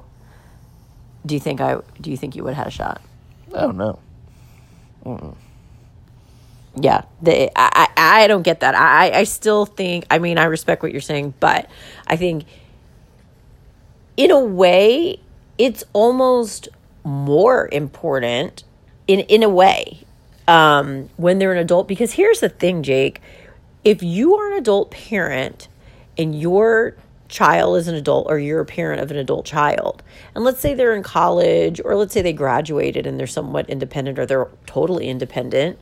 do 1.26 1.36
you 1.36 1.40
think 1.40 1.62
I 1.62 1.80
do 2.02 2.12
you 2.12 2.18
think 2.18 2.36
you 2.36 2.44
would 2.44 2.54
have 2.54 2.66
had 2.66 2.68
a 2.68 2.76
shot? 2.76 3.02
Oh 3.54 3.72
no. 3.72 4.00
Mm-mm 5.06 5.36
yeah 6.80 7.04
the, 7.22 7.52
I, 7.56 7.90
I 7.96 8.28
don't 8.28 8.42
get 8.42 8.60
that 8.60 8.76
I, 8.76 9.20
I 9.20 9.24
still 9.24 9.66
think 9.66 10.06
i 10.10 10.20
mean 10.20 10.38
i 10.38 10.46
respect 10.46 10.84
what 10.84 10.92
you're 10.92 11.02
saying 11.02 11.34
but 11.40 11.70
i 12.08 12.16
think 12.16 12.46
in 14.18 14.32
a 14.32 14.40
way 14.40 15.20
it's 15.58 15.84
almost 15.94 16.68
more 17.04 17.70
important 17.72 18.64
in 19.08 19.22
in 19.22 19.44
a 19.44 19.50
way 19.50 20.02
um, 20.48 21.10
when 21.18 21.40
they're 21.40 21.54
an 21.54 21.58
adult 21.58 21.88
because 21.88 22.14
here's 22.14 22.40
the 22.40 22.50
thing 22.50 22.84
jake 22.84 23.22
if 23.86 24.04
you 24.04 24.36
are 24.36 24.52
an 24.52 24.58
adult 24.58 24.92
parent 24.92 25.70
and 26.18 26.40
your 26.40 26.98
child 27.30 27.78
is 27.78 27.88
an 27.88 27.96
adult 27.96 28.28
or 28.30 28.38
you're 28.38 28.62
a 28.62 28.66
parent 28.66 29.02
of 29.02 29.10
an 29.12 29.18
adult 29.18 29.46
child 29.46 30.04
and 30.36 30.44
let's 30.44 30.60
say 30.60 30.74
they're 30.74 30.94
in 30.94 31.04
college 31.04 31.80
or 31.84 31.96
let's 31.96 32.14
say 32.14 32.22
they 32.22 32.34
graduated 32.34 33.08
and 33.08 33.20
they're 33.20 33.26
somewhat 33.26 33.70
independent 33.70 34.20
or 34.20 34.26
they're 34.26 34.48
totally 34.66 35.08
independent 35.08 35.80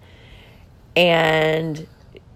and 0.96 1.88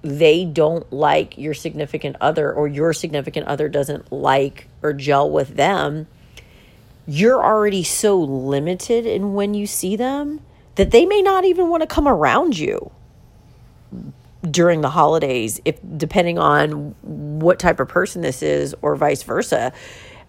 they 0.02 0.46
don't 0.46 0.92
like 0.92 1.38
your 1.38 1.54
significant 1.54 2.16
other 2.22 2.52
or 2.52 2.68
your 2.68 2.94
significant 2.94 3.48
other 3.48 3.68
doesn't 3.68 4.12
like 4.12 4.68
or 4.82 4.94
gel 4.94 5.30
with 5.30 5.56
them, 5.56 6.08
you're 7.06 7.44
already 7.44 7.84
so 7.84 8.20
limited 8.20 9.06
in 9.06 9.34
when 9.34 9.54
you 9.54 9.68
see 9.68 9.96
them 9.96 10.40
that 10.76 10.92
they 10.92 11.06
may 11.06 11.22
not 11.22 11.46
even 11.46 11.68
want 11.68 11.82
to 11.82 11.88
come 11.88 12.08
around 12.08 12.58
you 12.58 12.92
during 14.52 14.82
the 14.82 14.90
holidays 14.90 15.60
if 15.66 15.80
depending 15.98 16.38
on 16.38 16.96
what 17.02 17.60
type 17.60 17.80
of 17.80 17.88
person 17.88 18.22
this 18.22 18.42
is 18.42 18.76
or 18.82 18.96
vice 18.96 19.24
versa 19.24 19.72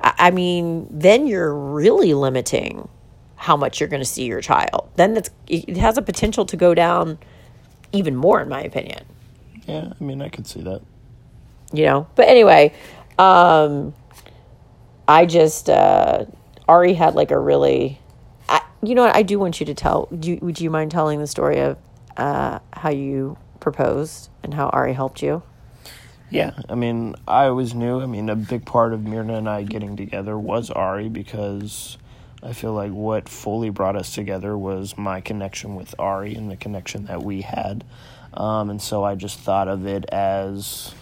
i 0.01 0.31
mean 0.31 0.87
then 0.91 1.27
you're 1.27 1.55
really 1.55 2.15
limiting 2.15 2.89
how 3.37 3.57
much 3.57 3.81
you're 3.81 3.89
going 3.89 4.01
to 4.01 4.07
see 4.07 4.25
your 4.25 4.41
child 4.41 4.91
then 4.97 5.15
that's 5.15 5.31
it 5.47 5.77
has 5.77 5.99
a 5.99 6.03
potential 6.03 6.45
to 6.47 6.57
go 6.57 6.75
down 6.75 7.19
even 7.93 8.17
more, 8.17 8.41
in 8.41 8.49
my 8.49 8.63
opinion. 8.63 9.05
Yeah, 9.67 9.93
I 9.99 10.05
mean, 10.05 10.23
I 10.23 10.29
could 10.29 10.47
see 10.47 10.63
that. 10.63 10.83
You 11.73 11.85
know, 11.85 12.07
but 12.15 12.29
anyway, 12.29 12.73
um, 13.19 13.95
I 15.07 15.27
just 15.27 15.69
uh, 15.69 16.25
Ari 16.67 16.95
had 16.95 17.15
like 17.15 17.31
a 17.31 17.39
really, 17.39 18.01
I, 18.49 18.63
you 18.83 18.95
know 18.95 19.05
what? 19.05 19.15
I 19.15 19.23
do 19.23 19.39
want 19.39 19.61
you 19.61 19.67
to 19.67 19.75
tell. 19.75 20.09
Do 20.19 20.31
you, 20.31 20.39
would 20.41 20.61
you 20.61 20.71
mind 20.71 20.91
telling 20.91 21.19
the 21.19 21.27
story 21.27 21.61
of 21.61 21.77
uh, 22.17 22.61
how 22.73 22.89
you 22.89 23.37
proposed 23.61 24.31
and 24.43 24.55
how 24.55 24.69
Ari 24.69 24.93
helped 24.93 25.23
you? 25.23 25.43
Yeah, 26.31 26.53
I 26.69 26.75
mean, 26.75 27.15
I 27.27 27.47
always 27.47 27.75
knew. 27.75 28.01
I 28.01 28.07
mean, 28.07 28.29
a 28.29 28.37
big 28.37 28.67
part 28.67 28.93
of 28.93 29.01
Mirna 29.01 29.39
and 29.39 29.49
I 29.49 29.63
getting 29.63 29.97
together 29.97 30.39
was 30.39 30.71
Ari 30.71 31.09
because 31.09 31.97
I 32.43 32.53
feel 32.53 32.73
like 32.73 32.93
what 32.93 33.29
fully 33.29 33.71
brought 33.71 33.97
us 33.97 34.15
together 34.15 34.57
was 34.57 34.99
my 34.99 35.21
connection 35.21 35.75
with 35.75 35.95
Ari 35.99 36.35
and 36.35 36.51
the 36.51 36.57
connection 36.57 37.07
that 37.07 37.23
we 37.23 37.41
had. 37.41 37.85
Um, 38.35 38.69
and 38.71 38.81
so 38.81 39.05
I 39.05 39.15
just 39.15 39.41
thought 39.41 39.69
of 39.69 39.87
it 39.87 40.05
as, 40.11 40.95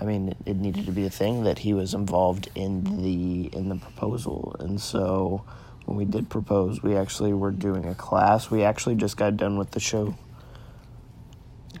I 0.00 0.04
mean, 0.04 0.34
it 0.46 0.56
needed 0.56 0.86
to 0.86 0.92
be 0.92 1.04
a 1.04 1.10
thing 1.10 1.44
that 1.44 1.58
he 1.58 1.74
was 1.74 1.92
involved 1.92 2.48
in 2.54 3.02
the 3.02 3.54
in 3.56 3.68
the 3.68 3.76
proposal. 3.76 4.56
And 4.58 4.80
so 4.80 5.44
when 5.84 5.98
we 5.98 6.06
did 6.06 6.30
propose, 6.30 6.82
we 6.82 6.96
actually 6.96 7.34
were 7.34 7.50
doing 7.50 7.84
a 7.84 7.94
class. 7.94 8.50
We 8.50 8.64
actually 8.64 8.94
just 8.94 9.16
got 9.16 9.36
done 9.36 9.58
with 9.58 9.72
the 9.72 9.80
show. 9.80 10.16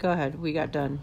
Go 0.00 0.10
ahead. 0.10 0.40
We 0.40 0.54
got 0.54 0.72
done. 0.72 0.98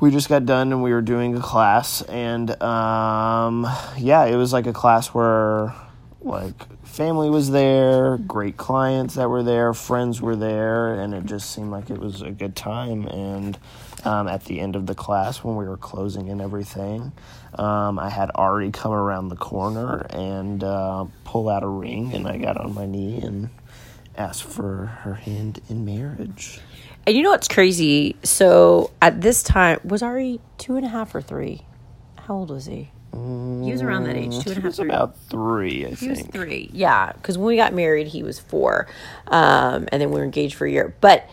We 0.00 0.10
just 0.10 0.30
got 0.30 0.46
done 0.46 0.72
and 0.72 0.82
we 0.82 0.92
were 0.92 1.02
doing 1.02 1.36
a 1.36 1.40
class, 1.40 2.00
and 2.02 2.50
um, 2.62 3.68
yeah, 3.98 4.24
it 4.24 4.34
was 4.34 4.52
like 4.52 4.66
a 4.66 4.72
class 4.72 5.08
where 5.08 5.74
like 6.22 6.84
family 6.86 7.28
was 7.28 7.50
there, 7.50 8.16
great 8.16 8.56
clients 8.56 9.14
that 9.16 9.28
were 9.28 9.42
there, 9.42 9.74
friends 9.74 10.22
were 10.22 10.36
there, 10.36 10.94
and 11.00 11.12
it 11.12 11.26
just 11.26 11.50
seemed 11.50 11.70
like 11.70 11.90
it 11.90 11.98
was 11.98 12.22
a 12.22 12.30
good 12.30 12.56
time. 12.56 13.06
And 13.06 13.58
um, 14.04 14.26
at 14.26 14.46
the 14.46 14.58
end 14.58 14.74
of 14.74 14.86
the 14.86 14.94
class, 14.94 15.44
when 15.44 15.56
we 15.56 15.68
were 15.68 15.76
closing 15.76 16.30
and 16.30 16.40
everything, 16.40 17.12
um, 17.56 17.98
I 17.98 18.08
had 18.08 18.30
Ari 18.34 18.70
come 18.70 18.92
around 18.92 19.28
the 19.28 19.36
corner 19.36 20.06
and 20.10 20.64
uh, 20.64 21.04
pull 21.24 21.50
out 21.50 21.62
a 21.62 21.68
ring, 21.68 22.14
and 22.14 22.26
I 22.26 22.38
got 22.38 22.56
on 22.56 22.74
my 22.74 22.86
knee 22.86 23.20
and 23.20 23.50
asked 24.16 24.44
for 24.44 24.86
her 25.02 25.14
hand 25.14 25.60
in 25.68 25.84
marriage. 25.84 26.58
And 27.06 27.16
you 27.16 27.22
know 27.22 27.30
what's 27.30 27.48
crazy? 27.48 28.16
So 28.22 28.90
at 29.02 29.20
this 29.20 29.42
time, 29.42 29.80
was 29.84 30.02
Ari 30.02 30.40
two 30.58 30.76
and 30.76 30.84
a 30.86 30.88
half 30.88 31.14
or 31.14 31.20
three? 31.20 31.62
How 32.16 32.34
old 32.34 32.50
was 32.50 32.66
he? 32.66 32.90
He 33.12 33.70
was 33.70 33.82
around 33.82 34.04
that 34.04 34.16
age, 34.16 34.38
two 34.42 34.50
and 34.50 34.58
a 34.58 34.62
half. 34.62 34.64
was 34.64 34.78
about 34.78 35.18
three, 35.28 35.84
I 35.84 35.90
he 35.90 35.94
think. 35.96 36.10
was 36.10 36.26
three. 36.28 36.70
Yeah, 36.72 37.12
because 37.12 37.36
when 37.36 37.46
we 37.48 37.56
got 37.56 37.74
married, 37.74 38.06
he 38.06 38.22
was 38.22 38.38
four, 38.38 38.86
um, 39.26 39.86
and 39.92 40.00
then 40.00 40.10
we 40.10 40.18
were 40.18 40.24
engaged 40.24 40.54
for 40.54 40.66
a 40.66 40.70
year. 40.70 40.94
But 41.02 41.28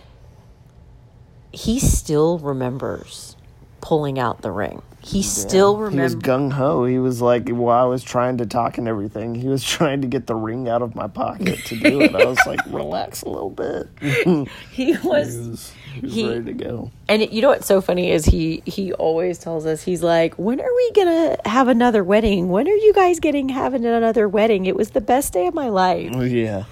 he 1.53 1.79
still 1.79 2.37
remembers 2.39 3.37
pulling 3.79 4.19
out 4.19 4.41
the 4.41 4.51
ring. 4.51 4.81
He 5.01 5.23
still 5.23 5.87
He 5.89 5.97
was 5.99 6.15
gung 6.15 6.51
ho. 6.51 6.83
He 6.85 6.99
was 6.99 7.21
like, 7.21 7.47
while 7.49 7.83
I 7.85 7.87
was 7.87 8.03
trying 8.03 8.37
to 8.39 8.45
talk 8.45 8.77
and 8.77 8.87
everything, 8.87 9.33
he 9.33 9.47
was 9.47 9.63
trying 9.77 10.01
to 10.01 10.07
get 10.07 10.27
the 10.27 10.35
ring 10.35 10.67
out 10.67 10.81
of 10.81 10.93
my 10.93 11.07
pocket 11.07 11.57
to 11.65 11.75
do 11.79 12.01
it. 12.01 12.13
I 12.13 12.25
was 12.25 12.37
like, 12.45 12.59
relax 12.67 13.21
a 13.21 13.29
little 13.29 13.49
bit. 13.49 13.87
he 14.01 14.45
He 14.71 14.91
was, 15.07 15.37
was, 15.37 15.71
he 15.93 16.01
was 16.01 16.13
He- 16.13 16.27
ready 16.27 16.43
to 16.45 16.53
go. 16.53 16.91
and 17.07 17.21
it, 17.21 17.31
you 17.31 17.41
know 17.41 17.49
what's 17.49 17.65
so 17.65 17.79
funny 17.81 18.11
is 18.11 18.25
he 18.25 18.61
he 18.65 18.91
always 18.93 19.39
tells 19.39 19.65
us 19.65 19.81
he's 19.83 20.03
like, 20.03 20.35
when 20.35 20.59
are 20.59 20.75
we 20.75 20.91
gonna 20.91 21.37
have 21.45 21.69
another 21.69 22.03
wedding? 22.03 22.49
When 22.49 22.67
are 22.67 22.71
you 22.75 22.93
guys 22.93 23.19
getting 23.21 23.49
having 23.49 23.85
another 23.85 24.27
wedding? 24.27 24.65
It 24.65 24.75
was 24.75 24.91
the 24.91 25.01
best 25.01 25.31
day 25.33 25.47
of 25.47 25.53
my 25.53 25.69
life. 25.69 26.11
Yeah. 26.13 26.65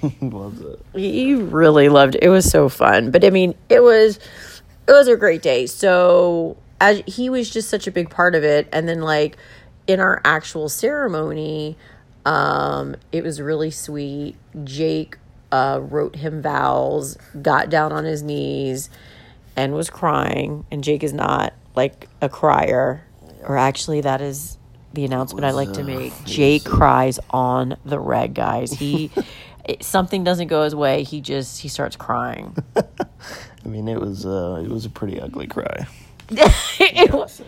he 0.00 0.14
loves 0.28 0.60
it. 0.60 0.80
he 0.94 1.34
really 1.34 1.88
loved 1.88 2.14
it. 2.14 2.22
It 2.24 2.28
was 2.28 2.44
so 2.48 2.68
fun. 2.68 3.10
But 3.10 3.24
I 3.24 3.30
mean, 3.30 3.54
it 3.70 3.82
was 3.82 4.18
it 4.86 4.92
was 4.92 5.08
a 5.08 5.16
great 5.16 5.40
day. 5.42 5.66
So 5.66 6.56
as 6.80 7.02
he 7.06 7.30
was 7.30 7.50
just 7.50 7.68
such 7.68 7.86
a 7.86 7.90
big 7.90 8.10
part 8.10 8.34
of 8.34 8.42
it 8.42 8.68
and 8.72 8.88
then 8.88 9.00
like 9.02 9.36
in 9.86 10.00
our 10.00 10.20
actual 10.24 10.68
ceremony, 10.68 11.76
um 12.24 12.96
it 13.12 13.22
was 13.22 13.40
really 13.40 13.70
sweet. 13.70 14.36
Jake 14.64 15.18
uh 15.52 15.80
wrote 15.82 16.16
him 16.16 16.42
vows, 16.42 17.16
got 17.40 17.70
down 17.70 17.92
on 17.92 18.04
his 18.04 18.22
knees 18.22 18.90
and 19.56 19.74
was 19.74 19.90
crying 19.90 20.64
and 20.70 20.82
Jake 20.82 21.02
is 21.02 21.12
not 21.12 21.52
like 21.76 22.08
a 22.20 22.28
crier 22.28 23.04
or 23.42 23.56
actually 23.56 24.00
that 24.02 24.20
is 24.20 24.58
the 24.92 25.04
announcement 25.04 25.44
I 25.44 25.52
like 25.52 25.72
to 25.74 25.84
make. 25.84 26.12
Jake 26.24 26.64
cries 26.64 27.20
on 27.30 27.76
the 27.84 27.98
red 27.98 28.34
guys. 28.34 28.72
He 28.72 29.10
it, 29.64 29.84
something 29.84 30.24
doesn't 30.24 30.48
go 30.48 30.64
his 30.64 30.74
way, 30.74 31.04
he 31.04 31.20
just 31.20 31.60
he 31.60 31.68
starts 31.68 31.96
crying. 31.96 32.56
I 32.76 33.68
mean, 33.68 33.88
it 33.88 34.00
was 34.00 34.26
uh, 34.26 34.62
it 34.64 34.70
was 34.70 34.84
a 34.84 34.90
pretty 34.90 35.20
ugly 35.20 35.46
cry. 35.46 35.86
it 36.80 37.42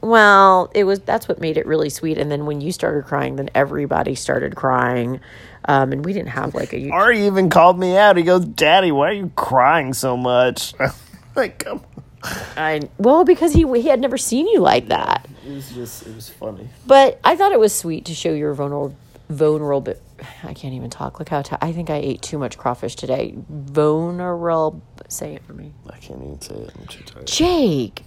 well, 0.00 0.70
it 0.74 0.84
was 0.84 1.00
that's 1.00 1.28
what 1.28 1.40
made 1.40 1.56
it 1.56 1.66
really 1.66 1.90
sweet. 1.90 2.18
And 2.18 2.30
then 2.30 2.46
when 2.46 2.60
you 2.60 2.72
started 2.72 3.04
crying, 3.04 3.36
then 3.36 3.50
everybody 3.54 4.14
started 4.14 4.54
crying, 4.54 5.20
um, 5.66 5.92
and 5.92 6.04
we 6.04 6.12
didn't 6.12 6.30
have 6.30 6.54
like 6.54 6.72
a. 6.72 6.90
Ari 6.90 7.26
even 7.26 7.50
called 7.50 7.78
me 7.78 7.96
out. 7.96 8.16
He 8.16 8.22
goes, 8.22 8.44
"Daddy, 8.44 8.92
why 8.92 9.10
are 9.10 9.12
you 9.12 9.32
crying 9.36 9.94
so 9.94 10.16
much?" 10.16 10.74
like, 11.34 11.58
come. 11.58 11.78
on. 11.78 12.32
I, 12.56 12.80
well, 12.98 13.24
because 13.24 13.52
he 13.52 13.66
he 13.80 13.88
had 13.88 14.00
never 14.00 14.18
seen 14.18 14.46
you 14.48 14.60
like 14.60 14.88
that. 14.88 15.26
It 15.46 15.52
was 15.52 15.70
just, 15.70 16.06
it 16.06 16.14
was 16.14 16.28
funny. 16.28 16.68
But 16.86 17.20
I 17.22 17.36
thought 17.36 17.52
it 17.52 17.60
was 17.60 17.74
sweet 17.74 18.04
to 18.06 18.14
show 18.14 18.32
your 18.32 18.52
vulnerable 18.54 18.96
vulnerable. 19.28 19.94
I 20.42 20.54
can't 20.54 20.74
even 20.74 20.90
talk. 20.90 21.18
Look 21.18 21.28
how 21.28 21.42
ti 21.42 21.56
I 21.60 21.72
think 21.72 21.90
I 21.90 21.96
ate 21.96 22.22
too 22.22 22.38
much 22.38 22.56
crawfish 22.58 22.94
today. 22.96 23.34
Vulnerable. 23.48 24.82
Say 25.08 25.34
it 25.34 25.44
for 25.44 25.52
me, 25.52 25.72
I 25.88 25.98
can't 25.98 26.22
even 26.22 26.40
say 26.40 26.54
it. 26.54 26.72
I'm 26.78 26.86
too 26.86 27.04
tired. 27.04 27.26
Jake. 27.26 28.02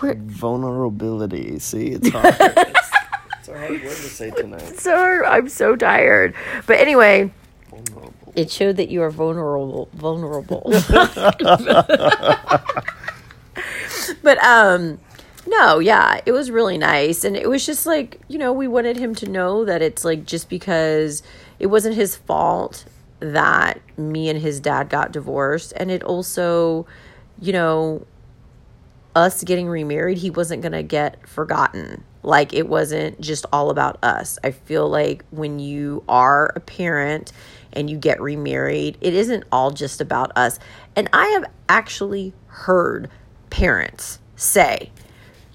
We're, 0.00 0.14
Vulnerability. 0.14 1.58
See, 1.58 1.88
it's 1.88 2.08
hard. 2.12 2.34
it's, 2.38 2.90
it's 3.38 3.48
a 3.48 3.58
hard 3.58 3.70
word 3.70 3.80
to 3.82 3.92
say 3.92 4.30
tonight. 4.30 4.78
so 4.78 5.24
I'm 5.24 5.48
so 5.48 5.76
tired. 5.76 6.34
But 6.66 6.78
anyway, 6.78 7.32
Vulnerable. 7.68 8.14
it 8.34 8.50
showed 8.50 8.76
that 8.76 8.88
you 8.88 9.02
are 9.02 9.10
vulnerable. 9.10 9.88
Vulnerable. 9.92 10.62
but 14.22 14.38
um, 14.42 14.98
no, 15.46 15.78
yeah, 15.78 16.20
it 16.26 16.32
was 16.32 16.50
really 16.50 16.78
nice, 16.78 17.24
and 17.24 17.36
it 17.36 17.48
was 17.48 17.64
just 17.66 17.86
like 17.86 18.20
you 18.28 18.38
know 18.38 18.52
we 18.52 18.68
wanted 18.68 18.96
him 18.96 19.14
to 19.16 19.28
know 19.28 19.64
that 19.64 19.82
it's 19.82 20.04
like 20.04 20.24
just 20.24 20.48
because 20.48 21.22
it 21.60 21.66
wasn't 21.66 21.94
his 21.94 22.16
fault 22.16 22.86
that 23.20 23.80
me 23.96 24.28
and 24.28 24.40
his 24.40 24.58
dad 24.60 24.88
got 24.88 25.12
divorced, 25.12 25.72
and 25.76 25.90
it 25.90 26.02
also, 26.02 26.86
you 27.40 27.52
know, 27.52 28.06
us 29.14 29.44
getting 29.44 29.68
remarried, 29.68 30.18
he 30.18 30.30
wasn't 30.30 30.62
going 30.62 30.72
to 30.72 30.82
get 30.82 31.28
forgotten. 31.28 32.02
Like 32.22 32.52
it 32.52 32.68
wasn't 32.68 33.20
just 33.20 33.46
all 33.52 33.70
about 33.70 34.02
us. 34.02 34.38
I 34.44 34.50
feel 34.50 34.88
like 34.88 35.24
when 35.30 35.58
you 35.58 36.04
are 36.08 36.52
a 36.54 36.60
parent 36.60 37.32
and 37.72 37.88
you 37.88 37.96
get 37.96 38.20
remarried, 38.20 38.98
it 39.00 39.14
isn't 39.14 39.44
all 39.50 39.70
just 39.70 40.00
about 40.00 40.36
us. 40.36 40.58
And 40.96 41.08
I 41.12 41.26
have 41.28 41.44
actually 41.68 42.32
heard 42.46 43.10
parents 43.48 44.18
say, 44.36 44.90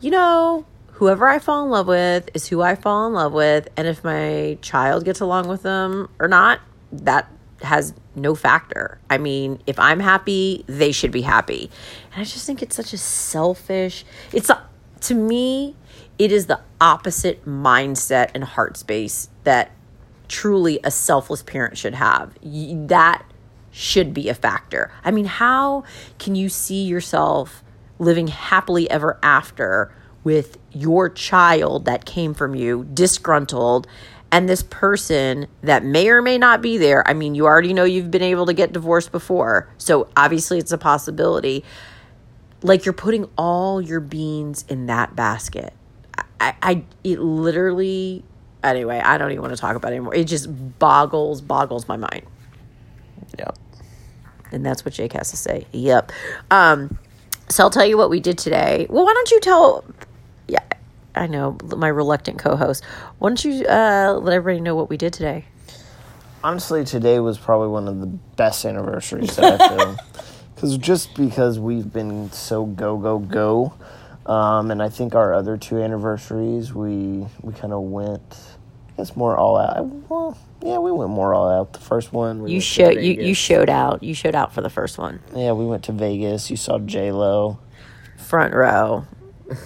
you 0.02 0.12
know, 0.12 0.66
whoever 0.96 1.28
I 1.28 1.40
fall 1.40 1.66
in 1.66 1.70
love 1.70 1.88
with 1.88 2.30
is 2.34 2.48
who 2.48 2.62
I 2.62 2.76
fall 2.76 3.08
in 3.08 3.14
love 3.14 3.34
with. 3.34 3.68
And 3.76 3.88
if 3.88 4.04
my 4.04 4.58
child 4.62 5.04
gets 5.04 5.20
along 5.20 5.48
with 5.48 5.64
them 5.64 6.10
or 6.20 6.28
not, 6.28 6.62
that 6.92 7.30
has 7.62 7.94
no 8.16 8.34
factor. 8.34 9.00
I 9.10 9.18
mean, 9.18 9.62
if 9.68 9.78
I'm 9.78 10.00
happy, 10.00 10.64
they 10.68 10.92
should 10.92 11.12
be 11.12 11.22
happy. 11.22 11.70
And 12.14 12.22
I 12.22 12.24
just 12.24 12.46
think 12.46 12.62
it's 12.62 12.76
such 12.76 12.94
a 12.94 12.98
selfish, 12.98 14.06
it's 14.32 14.50
a, 14.50 14.66
to 15.02 15.16
me, 15.16 15.76
it 16.18 16.32
is 16.32 16.46
the 16.46 16.62
opposite 16.80 17.46
mindset 17.46 18.32
and 18.34 18.44
heart 18.44 18.78
space 18.78 19.30
that 19.44 19.72
truly 20.30 20.80
a 20.84 20.92
selfless 20.92 21.44
parent 21.44 21.78
should 21.78 21.96
have. 21.96 22.34
That 22.42 23.26
should 23.72 24.14
be 24.14 24.30
a 24.30 24.34
factor. 24.34 24.92
I 25.04 25.12
mean, 25.12 25.26
how 25.26 25.84
can 26.20 26.36
you 26.36 26.48
see 26.48 26.86
yourself 26.86 27.64
living 28.00 28.28
happily 28.28 28.90
ever 28.90 29.20
after 29.22 29.92
with 30.26 30.58
your 30.76 31.10
child 31.10 31.86
that 31.86 32.06
came 32.06 32.34
from 32.34 32.56
you 32.56 32.84
disgruntled 32.94 33.88
and 34.32 34.50
this 34.50 34.64
person 34.64 35.48
that 35.62 35.84
may 35.84 36.10
or 36.10 36.22
may 36.22 36.38
not 36.38 36.62
be 36.62 36.78
there? 36.78 37.08
I 37.08 37.14
mean, 37.14 37.36
you 37.36 37.46
already 37.46 37.74
know 37.74 37.84
you've 37.84 38.12
been 38.12 38.22
able 38.22 38.46
to 38.46 38.54
get 38.54 38.74
divorced 38.74 39.12
before, 39.12 39.70
so 39.78 40.08
obviously 40.16 40.58
it's 40.60 40.72
a 40.72 40.78
possibility. 40.78 41.64
Like 42.62 42.86
you're 42.86 42.94
putting 42.94 43.30
all 43.38 43.82
your 43.82 44.00
beans 44.00 44.66
in 44.68 44.88
that 44.88 45.16
basket. 45.16 45.74
I, 46.40 46.56
I 46.62 46.84
it 47.04 47.20
literally 47.20 48.24
anyway, 48.66 49.00
I 49.00 49.18
don't 49.18 49.32
even 49.32 49.42
want 49.42 49.56
to 49.56 49.62
talk 49.62 49.76
about 49.76 49.92
it 49.92 49.96
anymore. 49.96 50.16
It 50.16 50.26
just 50.26 50.48
boggles, 50.80 51.42
boggles 51.42 51.88
my 51.88 51.98
mind. 51.98 52.24
Yeah. 53.38 53.52
And 54.52 54.66
that's 54.66 54.86
what 54.86 54.94
Jake 54.94 55.14
has 55.14 55.32
to 55.32 55.38
say. 55.38 55.66
Yep. 55.72 56.12
Um, 56.52 56.98
so 57.50 57.64
I'll 57.64 57.70
tell 57.70 57.86
you 57.86 57.98
what 57.98 58.10
we 58.10 58.20
did 58.20 58.38
today. 58.38 58.88
Well, 58.90 59.06
why 59.06 59.14
don't 59.14 59.32
you 59.32 59.40
tell? 59.40 59.86
Yeah, 60.48 60.60
I 61.16 61.28
know 61.28 61.58
my 61.76 61.88
reluctant 61.88 62.40
co-host. 62.40 62.84
Why 63.20 63.30
don't 63.30 63.44
you 63.46 63.66
uh, 63.66 64.20
let 64.22 64.34
everybody 64.34 64.62
know 64.62 64.76
what 64.76 64.90
we 64.90 64.98
did 64.98 65.14
today? 65.14 65.46
Honestly, 66.44 66.86
today 66.86 67.20
was 67.20 67.38
probably 67.38 67.70
one 67.70 67.88
of 67.88 68.00
the 68.00 68.06
best 68.06 68.66
anniversaries 68.66 69.36
that 69.36 69.60
I 69.62 69.68
feel. 69.78 69.98
Because 70.54 70.78
just 70.78 71.16
because 71.16 71.60
we've 71.60 71.92
been 71.92 72.32
so 72.32 72.66
go 72.66 72.98
go 72.98 73.20
go, 73.20 73.74
um, 74.32 74.72
and 74.72 74.82
I 74.82 74.90
think 74.90 75.16
our 75.16 75.34
other 75.34 75.58
two 75.58 75.82
anniversaries 75.82 76.74
we 76.74 77.26
we 77.42 77.54
kind 77.54 77.74
of 77.74 77.82
went, 77.82 78.22
I 78.94 78.98
guess 78.98 79.16
more 79.16 79.36
all 79.38 79.58
out. 79.58 79.86
Well, 80.10 80.38
yeah, 80.62 80.78
we 80.78 80.92
went 80.92 81.12
more 81.12 81.34
all 81.34 81.50
out. 81.50 81.74
The 81.74 81.80
first 81.80 82.14
one 82.14 82.42
we 82.42 82.54
You 82.54 82.62
showed 82.62 82.98
you 83.02 83.14
you 83.14 83.34
showed 83.34 83.70
out. 83.70 84.02
You 84.02 84.14
showed 84.14 84.36
out 84.36 84.54
for 84.54 84.62
the 84.62 84.70
first 84.70 84.98
one, 84.98 85.20
Yeah, 85.36 85.52
we 85.52 85.66
went 85.66 85.84
to 85.86 85.92
Vegas. 85.92 86.50
You 86.50 86.58
saw 86.58 86.80
J 86.80 87.12
Lo. 87.12 87.60
front 88.18 88.54
row. 88.54 89.06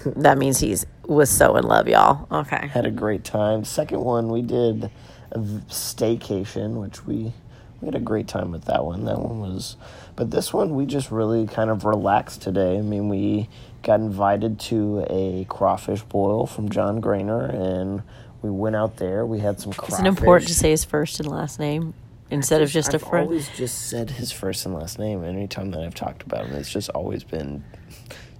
That 0.06 0.38
means 0.38 0.60
he's 0.60 0.86
was 1.06 1.30
so 1.30 1.56
in 1.56 1.64
love, 1.66 1.88
y'all. 1.88 2.28
Okay. 2.32 2.68
Had 2.68 2.86
a 2.86 2.92
great 2.92 3.24
time. 3.24 3.64
Second 3.66 4.02
one 4.02 4.30
we 4.30 4.42
did 4.42 4.92
a 5.32 5.40
staycation, 5.40 6.82
which 6.82 7.06
we 7.06 7.34
we 7.82 7.86
had 7.86 7.96
a 7.96 8.00
great 8.00 8.28
time 8.28 8.52
with 8.52 8.66
that 8.66 8.84
one. 8.84 9.06
That 9.06 9.20
one 9.20 9.40
was, 9.40 9.78
but 10.16 10.32
this 10.32 10.54
one 10.54 10.76
we 10.76 10.86
just 10.86 11.12
really 11.12 11.48
kind 11.48 11.70
of 11.70 11.86
relaxed 11.86 12.42
today. 12.42 12.78
I 12.78 12.82
mean, 12.82 13.10
we 13.10 13.48
got 13.84 14.00
invited 14.00 14.60
to 14.60 15.06
a 15.10 15.46
crawfish 15.48 16.02
boil 16.04 16.46
from 16.46 16.70
John 16.70 17.02
Grainer, 17.02 17.54
and 17.54 18.04
we 18.42 18.50
went 18.50 18.76
out 18.76 18.98
there. 18.98 19.26
We 19.26 19.40
had 19.40 19.60
some 19.60 19.72
crawfish. 19.74 20.00
Is 20.00 20.00
it 20.02 20.08
important 20.08 20.48
to 20.50 20.56
say 20.56 20.72
his 20.72 20.84
first 20.84 21.20
and 21.20 21.30
last 21.30 21.60
name 21.60 21.94
instead 22.30 22.62
of 22.62 22.70
just 22.70 22.94
a 22.94 22.96
I've 22.96 23.04
friend? 23.04 23.28
always 23.28 23.50
just 23.50 23.90
said 23.90 24.12
his 24.12 24.32
first 24.32 24.66
and 24.66 24.76
last 24.76 25.00
name. 25.00 25.24
Anytime 25.24 25.72
that 25.72 25.82
I've 25.82 25.96
talked 25.96 26.24
about 26.24 26.48
him, 26.48 26.56
it's 26.56 26.70
just 26.72 26.90
always 26.90 27.24
been 27.24 27.64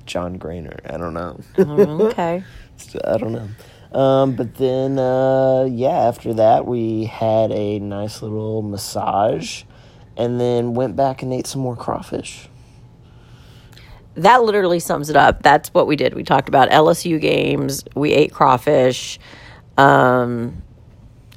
John 0.10 0.40
Grainer. 0.40 0.80
I 0.94 0.98
don't 0.98 1.16
know. 1.16 1.40
Mm, 1.58 2.02
okay. 2.12 2.46
I 3.06 3.18
don't 3.18 3.34
know. 3.34 3.50
Um, 4.00 4.36
but 4.36 4.56
then, 4.56 5.00
uh, 5.00 5.66
yeah, 5.72 5.90
after 6.10 6.34
that, 6.36 6.68
we 6.68 7.06
had 7.06 7.52
a 7.52 7.80
nice 7.80 8.22
little 8.22 8.62
massage 8.64 9.64
and 10.18 10.40
then 10.42 10.76
went 10.76 10.96
back 10.98 11.24
and 11.24 11.34
ate 11.34 11.48
some 11.48 11.62
more 11.62 11.78
crawfish. 11.78 12.50
that 14.16 14.44
literally 14.44 14.80
sums 14.80 15.10
it 15.10 15.16
up. 15.18 15.44
That's 15.44 15.70
what 15.74 15.88
we 15.88 15.96
did. 15.96 16.14
We 16.16 16.24
talked 16.24 16.50
about 16.50 16.70
LSU 16.72 17.22
games. 17.22 17.86
We 17.96 18.14
ate 18.14 18.34
crawfish. 18.34 19.20
Um, 19.78 20.64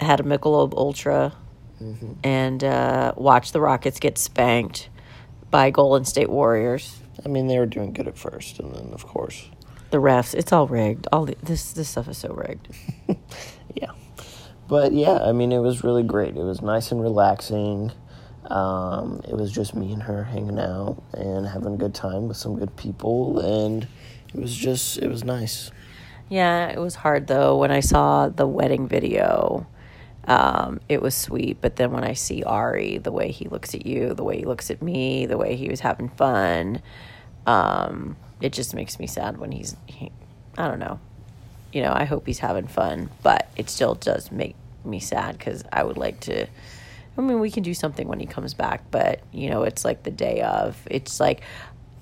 had 0.01 0.21
a 0.21 0.25
Michelob 0.25 0.75
Ultra, 0.75 1.35
and 2.25 2.65
uh, 2.65 3.15
watched 3.17 3.53
the 3.55 3.61
Rockets 3.61 4.01
get 4.01 4.19
spanked 4.19 4.91
by 5.51 5.71
Golden 5.71 6.05
State 6.07 6.31
Warriors. 6.31 7.02
I 7.25 7.29
mean, 7.29 7.47
they 7.47 7.59
were 7.59 7.67
doing 7.67 7.93
good 7.93 8.09
at 8.09 8.17
first, 8.19 8.59
and 8.59 8.75
then, 8.75 8.93
of 8.93 9.07
course, 9.07 9.49
The 9.91 9.99
refs. 9.99 10.35
It's 10.35 10.53
all 10.53 10.67
rigged. 10.67 11.07
All 11.13 11.27
the, 11.27 11.37
this 11.43 11.73
this 11.73 11.89
stuff 11.89 12.09
is 12.09 12.19
so 12.19 12.33
rigged. 12.33 12.69
yeah. 13.75 13.91
But 14.69 14.93
yeah, 14.93 15.19
I 15.19 15.33
mean, 15.33 15.53
it 15.53 15.59
was 15.59 15.85
really 15.85 16.03
great. 16.03 16.37
It 16.37 16.43
was 16.45 16.63
nice 16.63 16.91
and 16.93 17.01
relaxing. 17.03 17.93
Um, 18.47 19.21
it 19.29 19.35
was 19.35 19.53
just 19.53 19.75
me 19.75 19.93
and 19.93 20.03
her 20.03 20.25
hanging 20.25 20.59
out 20.59 21.03
and 21.13 21.47
having 21.47 21.75
a 21.75 21.77
good 21.77 21.95
time 21.95 22.27
with 22.29 22.37
some 22.37 22.59
good 22.59 22.75
people, 22.77 23.39
and 23.39 23.87
it 24.35 24.41
was 24.41 24.55
just, 24.57 24.99
it 24.99 25.09
was 25.09 25.25
nice. 25.25 25.71
Yeah, 26.29 26.69
it 26.69 26.79
was 26.79 26.95
hard 26.95 27.27
though 27.27 27.59
when 27.59 27.71
I 27.71 27.81
saw 27.81 28.29
the 28.29 28.47
wedding 28.47 28.89
video. 28.89 29.67
Um, 30.25 30.81
it 30.89 31.03
was 31.03 31.15
sweet, 31.15 31.59
but 31.61 31.77
then 31.77 31.91
when 31.91 32.05
I 32.05 32.13
see 32.13 32.45
Ari, 32.45 32.99
the 32.99 33.11
way 33.11 33.33
he 33.33 33.49
looks 33.49 33.75
at 33.75 33.87
you, 33.87 34.15
the 34.15 34.23
way 34.23 34.39
he 34.39 34.45
looks 34.45 34.71
at 34.71 34.81
me, 34.81 35.27
the 35.27 35.37
way 35.37 35.57
he 35.57 35.69
was 35.69 35.81
having 35.81 36.09
fun, 36.11 36.81
um, 37.47 38.17
it 38.41 38.53
just 38.53 38.75
makes 38.75 38.99
me 38.99 39.07
sad 39.07 39.39
when 39.39 39.53
he's. 39.53 39.77
He, 39.87 40.13
I 40.57 40.69
don't 40.69 40.79
know. 40.79 41.01
You 41.73 41.83
know, 41.83 41.93
I 41.93 42.05
hope 42.05 42.27
he's 42.27 42.39
having 42.39 42.67
fun, 42.67 43.09
but 43.23 43.49
it 43.57 43.71
still 43.71 43.95
does 43.95 44.31
make 44.31 44.55
me 44.85 45.01
sad 45.01 45.39
because 45.39 45.65
I 45.73 45.83
would 45.83 45.97
like 45.97 46.21
to. 46.21 46.47
I 47.17 47.21
mean, 47.21 47.41
we 47.41 47.51
can 47.51 47.63
do 47.63 47.75
something 47.75 48.09
when 48.09 48.21
he 48.21 48.27
comes 48.27 48.55
back, 48.55 48.83
but 48.91 49.21
you 49.33 49.51
know, 49.51 49.63
it's 49.63 49.85
like 49.85 50.03
the 50.03 50.11
day 50.11 50.41
of. 50.43 50.77
It's 50.91 51.19
like 51.19 51.41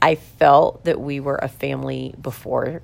I 0.03 0.15
felt 0.15 0.85
that 0.85 1.01
we 1.01 1.21
were 1.21 1.37
a 1.37 1.49
family 1.49 2.15
before. 2.21 2.83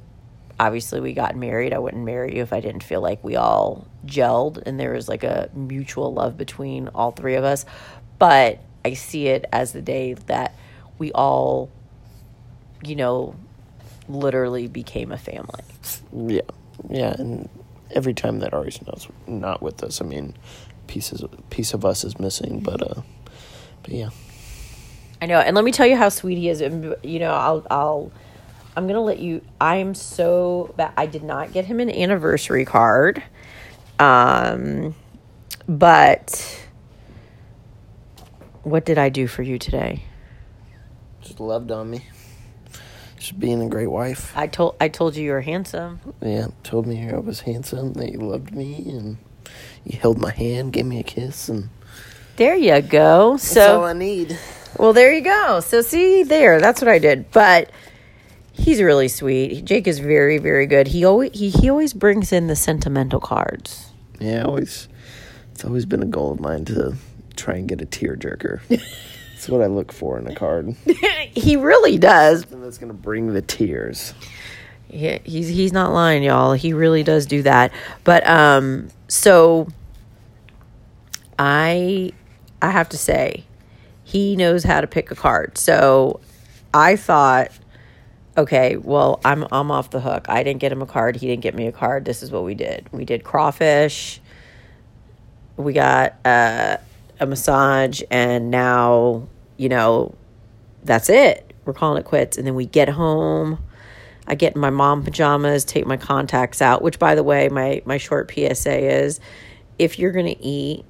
Obviously, 0.59 1.01
we 1.01 1.13
got 1.13 1.37
married. 1.37 1.73
I 1.73 1.79
wouldn't 1.79 2.05
marry 2.05 2.37
you 2.37 2.43
if 2.43 2.53
I 2.53 2.61
didn't 2.61 2.83
feel 2.83 3.01
like 3.01 3.23
we 3.23 3.37
all 3.37 3.87
gelled 4.07 4.63
and 4.65 4.81
there 4.81 4.93
was 4.93 5.09
like 5.09 5.23
a 5.23 5.51
mutual 5.55 6.13
love 6.15 6.37
between 6.37 6.89
all 6.89 7.11
three 7.11 7.35
of 7.35 7.45
us. 7.45 7.67
But 8.19 8.61
I 8.85 8.95
see 8.95 9.29
it 9.29 9.45
as 9.53 9.73
the 9.73 9.83
day 9.83 10.15
that 10.15 10.55
we 10.99 11.13
all, 11.13 11.71
you 12.83 12.97
know, 12.97 13.35
literally 14.09 14.69
became 14.69 15.13
a 15.13 15.19
family. 15.19 15.63
Yeah, 16.13 16.41
yeah, 16.89 17.15
and 17.19 17.49
every 17.91 18.15
time 18.15 18.39
that 18.41 18.55
Ari's 18.55 18.81
not 18.87 19.07
not 19.27 19.63
with 19.63 19.83
us, 19.83 20.01
I 20.01 20.05
mean, 20.05 20.35
pieces 20.87 21.25
piece 21.51 21.75
of 21.75 21.85
us 21.85 22.05
is 22.05 22.19
missing, 22.19 22.61
but 22.61 22.83
uh, 22.83 23.03
but 23.83 23.93
yeah. 23.93 24.11
I 25.21 25.27
know, 25.27 25.41
and 25.41 25.57
let 25.57 25.65
me 25.65 25.73
tell 25.73 25.87
you 25.87 25.97
how 25.97 26.11
sweet 26.11 26.37
he 26.37 26.49
is. 26.51 26.61
You 26.61 27.19
know, 27.19 27.33
I'll, 27.33 27.67
I'll, 27.71 28.13
I'm 28.77 28.87
gonna 28.87 29.01
let 29.01 29.19
you. 29.19 29.41
I 29.61 29.77
am 29.77 29.95
so 29.95 30.75
bad. 30.77 30.93
I 30.97 31.07
did 31.07 31.23
not 31.23 31.53
get 31.53 31.65
him 31.65 31.81
an 31.81 31.91
anniversary 31.91 32.65
card, 32.67 33.23
um, 33.99 34.95
but 35.67 36.61
what 38.63 38.85
did 38.85 38.99
I 38.99 39.09
do 39.09 39.27
for 39.27 39.43
you 39.43 39.59
today? 39.59 40.03
Just 41.23 41.41
loved 41.41 41.71
on 41.71 41.91
me. 41.91 42.05
Just 43.19 43.41
being 43.41 43.63
a 43.63 43.69
great 43.69 43.87
wife. 43.91 44.33
I 44.37 44.47
told, 44.47 44.77
I 44.81 44.89
told 44.89 45.17
you 45.17 45.25
you 45.25 45.31
were 45.33 45.41
handsome. 45.41 46.01
Yeah, 46.21 46.49
told 46.63 46.87
me 46.87 47.09
I 47.11 47.17
was 47.17 47.41
handsome, 47.41 47.95
that 47.95 48.13
you 48.13 48.19
loved 48.19 48.53
me, 48.55 48.85
and 48.91 49.17
you 49.85 49.99
held 49.99 50.19
my 50.21 50.31
hand, 50.33 50.73
gave 50.75 50.85
me 50.85 51.01
a 51.01 51.03
kiss, 51.03 51.49
and 51.49 51.71
There 52.37 52.55
you 52.55 52.81
go. 52.83 53.33
that's 53.33 53.57
all 53.57 53.63
So, 53.81 53.85
I 53.85 53.95
need. 53.95 54.39
well, 54.79 54.93
there 54.93 55.13
you 55.15 55.23
go. 55.23 55.61
So, 55.61 55.81
see, 55.81 56.23
there, 56.25 56.61
that's 56.61 56.81
what 56.83 56.89
I 56.91 56.99
did. 56.99 57.31
But 57.33 57.71
he's 58.57 58.81
really 58.81 59.09
sweet. 59.09 59.65
Jake 59.65 59.87
is 59.87 59.99
very, 59.99 60.39
very 60.39 60.67
good. 60.67 60.89
He 60.89 61.05
always, 61.05 61.31
he, 61.33 61.51
he 61.51 61.71
always 61.71 61.93
brings 61.93 62.33
in 62.33 62.47
the 62.47 62.57
sentimental 62.57 63.21
cards. 63.21 63.93
Yeah, 64.21 64.45
always. 64.45 64.89
It's 65.53 65.65
always 65.65 65.87
been 65.87 66.03
a 66.03 66.07
goal 66.07 66.33
of 66.33 66.41
mine 66.41 66.65
to 66.67 66.97
try 67.37 67.57
and 67.57 67.69
get 67.69 67.81
a 67.81 67.87
tearjerker. 67.87 68.61
That's 68.69 69.49
what 69.49 69.63
I 69.63 69.67
look 69.67 69.93
for 69.93 70.19
in 70.19 70.27
a 70.27 70.35
card. 70.35 70.75
he 71.33 71.57
really 71.57 71.99
does. 71.99 72.51
And 72.51 72.65
that's 72.65 72.79
gonna 72.79 72.95
bring 72.95 73.35
the 73.35 73.43
tears. 73.43 74.15
Yeah, 74.89 75.19
he's 75.25 75.49
he's 75.49 75.75
not 75.75 75.93
lying, 75.93 76.23
y'all. 76.23 76.55
He 76.55 76.73
really 76.73 77.03
does 77.03 77.27
do 77.27 77.43
that. 77.43 77.71
But 78.03 78.27
um, 78.27 78.89
so 79.09 79.69
I 81.39 82.13
I 82.63 82.71
have 82.71 82.89
to 82.89 82.97
say, 82.97 83.45
he 84.05 84.37
knows 84.37 84.65
how 84.65 84.81
to 84.81 84.87
pick 84.87 85.11
a 85.11 85.15
card. 85.15 85.59
So 85.59 86.21
I 86.73 86.97
thought, 86.97 87.51
okay, 88.37 88.77
well, 88.77 89.21
I'm 89.25 89.47
I'm 89.51 89.71
off 89.71 89.91
the 89.91 90.01
hook. 90.01 90.27
I 90.29 90.43
didn't 90.43 90.61
get 90.61 90.73
him 90.73 90.83
a 90.83 90.87
card. 90.87 91.17
He 91.17 91.27
didn't 91.27 91.43
get 91.43 91.55
me 91.55 91.67
a 91.67 91.73
card. 91.73 92.05
This 92.05 92.23
is 92.23 92.31
what 92.31 92.45
we 92.45 92.55
did. 92.55 92.89
We 92.93 93.05
did 93.05 93.25
crawfish. 93.25 94.21
We 95.57 95.73
got 95.73 96.15
uh, 96.25 96.77
a 97.19 97.27
massage, 97.27 98.03
and 98.11 98.51
now 98.51 99.29
you 99.57 99.69
know 99.69 100.15
that's 100.85 101.09
it. 101.09 101.53
We're 101.65 101.73
calling 101.73 101.99
it 101.99 102.05
quits. 102.05 102.37
And 102.37 102.47
then 102.47 102.55
we 102.55 102.67
get 102.67 102.89
home. 102.89 103.59
I 104.29 104.35
get 104.35 104.55
in 104.55 104.61
my 104.61 104.71
mom 104.71 105.05
pajamas, 105.05 105.65
take 105.65 105.87
my 105.87 105.97
contacts 105.97 106.61
out, 106.61 106.83
which 106.83 106.99
by 106.99 107.15
the 107.15 107.23
way, 107.23 107.49
my 107.49 107.83
my 107.85 107.97
short 107.97 108.31
PSA 108.33 108.79
is 108.79 109.21
if 109.79 109.99
you're 109.99 110.13
to 110.27 110.43
eat 110.43 110.85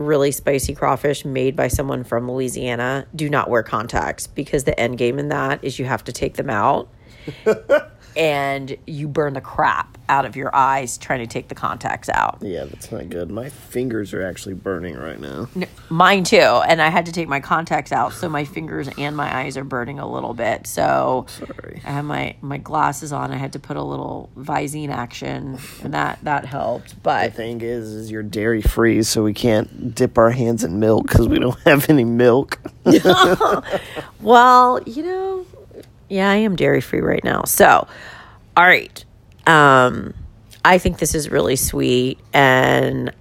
really 0.00 0.30
spicy 0.30 0.74
crawfish 0.74 1.24
made 1.24 1.54
by 1.54 1.68
someone 1.68 2.04
from 2.04 2.30
Louisiana, 2.30 3.06
do 3.14 3.28
not 3.28 3.50
wear 3.50 3.62
contacts 3.62 4.26
because 4.26 4.64
the 4.64 4.78
end 4.78 4.98
game 4.98 5.18
in 5.18 5.28
that 5.28 5.62
is 5.62 5.78
you 5.78 5.84
have 5.84 6.04
to 6.04 6.12
take 6.12 6.34
them 6.34 6.50
out. 6.50 6.88
and 8.16 8.76
you 8.86 9.08
burn 9.08 9.34
the 9.34 9.40
crap 9.40 9.96
out 10.08 10.24
of 10.24 10.34
your 10.34 10.54
eyes 10.54 10.98
trying 10.98 11.20
to 11.20 11.26
take 11.26 11.46
the 11.48 11.54
contacts 11.54 12.08
out. 12.08 12.38
Yeah, 12.40 12.64
that's 12.64 12.90
not 12.90 13.08
good. 13.08 13.30
My 13.30 13.48
fingers 13.48 14.12
are 14.12 14.22
actually 14.26 14.54
burning 14.54 14.96
right 14.96 15.20
now. 15.20 15.48
N- 15.54 15.68
Mine 15.88 16.24
too. 16.24 16.36
And 16.38 16.82
I 16.82 16.88
had 16.88 17.06
to 17.06 17.12
take 17.12 17.28
my 17.28 17.38
contacts 17.38 17.92
out, 17.92 18.12
so 18.12 18.28
my 18.28 18.44
fingers 18.44 18.88
and 18.98 19.16
my 19.16 19.32
eyes 19.42 19.56
are 19.56 19.62
burning 19.64 20.00
a 20.00 20.10
little 20.10 20.34
bit. 20.34 20.66
So 20.66 21.26
Sorry. 21.28 21.80
I 21.86 21.90
have 21.92 22.04
my 22.04 22.34
my 22.40 22.58
glasses 22.58 23.12
on. 23.12 23.30
I 23.30 23.36
had 23.36 23.52
to 23.52 23.60
put 23.60 23.76
a 23.76 23.82
little 23.84 24.30
Visine 24.36 24.90
action, 24.90 25.58
and 25.84 25.94
that 25.94 26.18
that 26.24 26.44
helped. 26.44 26.90
The 26.90 26.96
But 27.02 27.34
thing 27.34 27.60
is, 27.60 27.88
is 27.92 28.10
you're 28.10 28.24
dairy 28.24 28.62
free, 28.62 29.02
so 29.04 29.22
we 29.22 29.32
can't 29.34 29.94
dip 29.94 30.18
our 30.18 30.30
hands 30.30 30.64
in 30.64 30.80
milk 30.80 31.06
because 31.06 31.28
we 31.28 31.38
don't 31.38 31.58
have 31.64 31.88
any 31.88 32.04
milk. 32.04 32.58
well, 34.20 34.80
you 34.86 35.02
know, 35.02 35.46
yeah, 36.10 36.28
I 36.30 36.36
am 36.36 36.56
dairy 36.56 36.82
free 36.82 37.00
right 37.00 37.24
now. 37.24 37.44
So, 37.44 37.88
all 38.56 38.64
right. 38.64 39.02
Um, 39.46 40.12
I 40.64 40.76
think 40.76 40.98
this 40.98 41.14
is 41.14 41.30
really 41.30 41.56
sweet. 41.56 42.18
And 42.34 43.12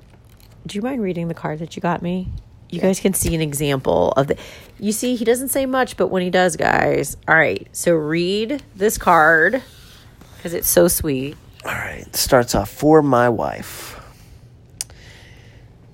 do 0.68 0.76
you 0.76 0.82
mind 0.82 1.02
reading 1.02 1.30
the 1.30 1.34
card 1.34 1.60
that 1.60 1.76
you 1.78 1.82
got 1.82 2.02
me? 2.02 2.28
You 2.70 2.82
guys 2.82 3.00
can 3.00 3.14
see 3.14 3.34
an 3.34 3.42
example 3.42 4.12
of 4.12 4.28
the. 4.28 4.38
You 4.80 4.92
see, 4.92 5.16
he 5.16 5.26
doesn't 5.26 5.48
say 5.50 5.66
much, 5.66 5.96
but 5.98 6.08
when 6.08 6.22
he 6.22 6.30
does, 6.30 6.56
guys. 6.58 7.16
All 7.28 7.36
right. 7.36 7.68
So 7.72 7.94
read 7.96 8.62
this 8.76 8.98
card 8.98 9.64
because 10.36 10.54
it's 10.54 10.68
so 10.68 10.88
sweet. 10.88 11.38
All 11.66 11.72
right, 11.72 12.16
starts 12.16 12.56
off 12.56 12.70
for 12.70 13.02
my 13.02 13.28
wife. 13.28 14.00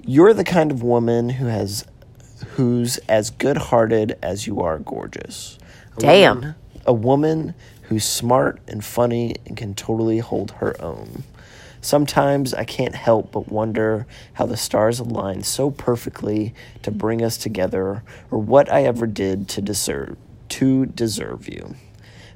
You're 0.03 0.33
the 0.33 0.43
kind 0.43 0.71
of 0.71 0.83
woman 0.83 1.29
who 1.29 1.47
has 1.47 1.85
who's 2.49 2.97
as 3.09 3.31
good-hearted 3.31 4.17
as 4.21 4.45
you 4.45 4.61
are 4.61 4.77
gorgeous. 4.79 5.57
A 5.97 5.99
Damn. 6.01 6.35
woman- 6.35 6.55
a 6.85 6.93
woman 6.93 7.53
who's 7.83 8.03
smart 8.03 8.59
and 8.67 8.83
funny 8.83 9.35
and 9.45 9.55
can 9.57 9.73
totally 9.73 10.19
hold 10.19 10.51
her 10.51 10.79
own. 10.81 11.23
Sometimes 11.81 12.53
I 12.53 12.63
can't 12.63 12.95
help 12.95 13.31
but 13.31 13.51
wonder 13.51 14.07
how 14.33 14.47
the 14.47 14.57
stars 14.57 14.99
aligned 14.99 15.45
so 15.45 15.69
perfectly 15.69 16.55
to 16.81 16.89
bring 16.89 17.21
us 17.21 17.37
together 17.37 18.01
or 18.31 18.39
what 18.39 18.71
I 18.71 18.83
ever 18.83 19.05
did 19.05 19.47
to 19.49 19.61
deserve 19.61 20.17
to 20.49 20.85
deserve 20.85 21.47
you. 21.49 21.75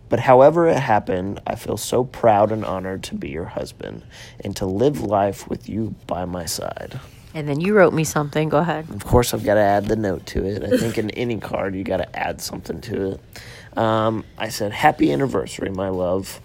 But 0.10 0.20
however 0.20 0.68
it 0.68 0.80
happened, 0.80 1.40
I 1.46 1.56
feel 1.56 1.78
so 1.78 2.04
proud 2.04 2.52
and 2.52 2.66
honored 2.66 3.04
to 3.04 3.16
be 3.16 3.30
your 3.30 3.46
husband 3.46 4.04
and 4.44 4.56
to 4.58 4.66
live 4.66 5.02
life 5.02 5.48
with 5.48 5.70
you 5.70 5.96
by 6.08 6.26
my 6.26 6.46
side. 6.46 7.00
And 7.34 7.48
then 7.48 7.62
you 7.62 7.76
wrote 7.76 7.94
me 7.94 8.04
something. 8.04 8.50
Go 8.50 8.58
ahead. 8.58 8.90
Of 8.90 9.06
course, 9.06 9.34
I've 9.36 9.44
got 9.44 9.54
to 9.54 9.62
add 9.62 9.86
the 9.86 9.96
note 9.96 10.26
to 10.28 10.44
it. 10.46 10.64
I 10.64 10.78
think 10.78 10.98
in 10.98 11.12
any 11.12 11.40
card, 11.40 11.76
you 11.76 11.84
got 11.84 11.98
to 11.98 12.16
add 12.18 12.42
something 12.42 12.82
to 12.82 13.12
it. 13.12 13.22
Um, 13.80 14.26
I 14.38 14.50
said, 14.50 14.74
Happy 14.74 15.12
anniversary, 15.14 15.70
my 15.70 15.88
love. 15.88 16.42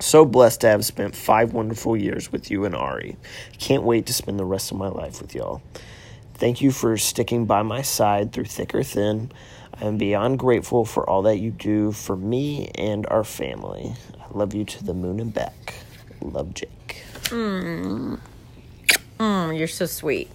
So 0.00 0.24
blessed 0.24 0.62
to 0.62 0.68
have 0.68 0.84
spent 0.84 1.14
five 1.14 1.52
wonderful 1.52 1.94
years 1.96 2.32
with 2.32 2.50
you 2.50 2.64
and 2.64 2.74
Ari. 2.74 3.16
Can't 3.58 3.82
wait 3.82 4.06
to 4.06 4.14
spend 4.14 4.38
the 4.38 4.44
rest 4.46 4.72
of 4.72 4.78
my 4.78 4.88
life 4.88 5.20
with 5.20 5.34
y'all. 5.34 5.62
Thank 6.34 6.62
you 6.62 6.72
for 6.72 6.96
sticking 6.96 7.44
by 7.44 7.62
my 7.62 7.82
side 7.82 8.32
through 8.32 8.46
thick 8.46 8.74
or 8.74 8.82
thin. 8.82 9.30
I 9.78 9.84
am 9.84 9.98
beyond 9.98 10.38
grateful 10.38 10.84
for 10.86 11.08
all 11.08 11.22
that 11.22 11.38
you 11.38 11.50
do 11.50 11.92
for 11.92 12.16
me 12.16 12.70
and 12.76 13.06
our 13.06 13.24
family. 13.24 13.94
I 14.18 14.36
love 14.36 14.54
you 14.54 14.64
to 14.64 14.84
the 14.84 14.94
moon 14.94 15.20
and 15.20 15.32
back. 15.34 15.74
Love 16.22 16.54
Jake. 16.54 17.02
Mm, 19.18 19.56
you're 19.56 19.68
so 19.68 19.86
sweet. 19.86 20.30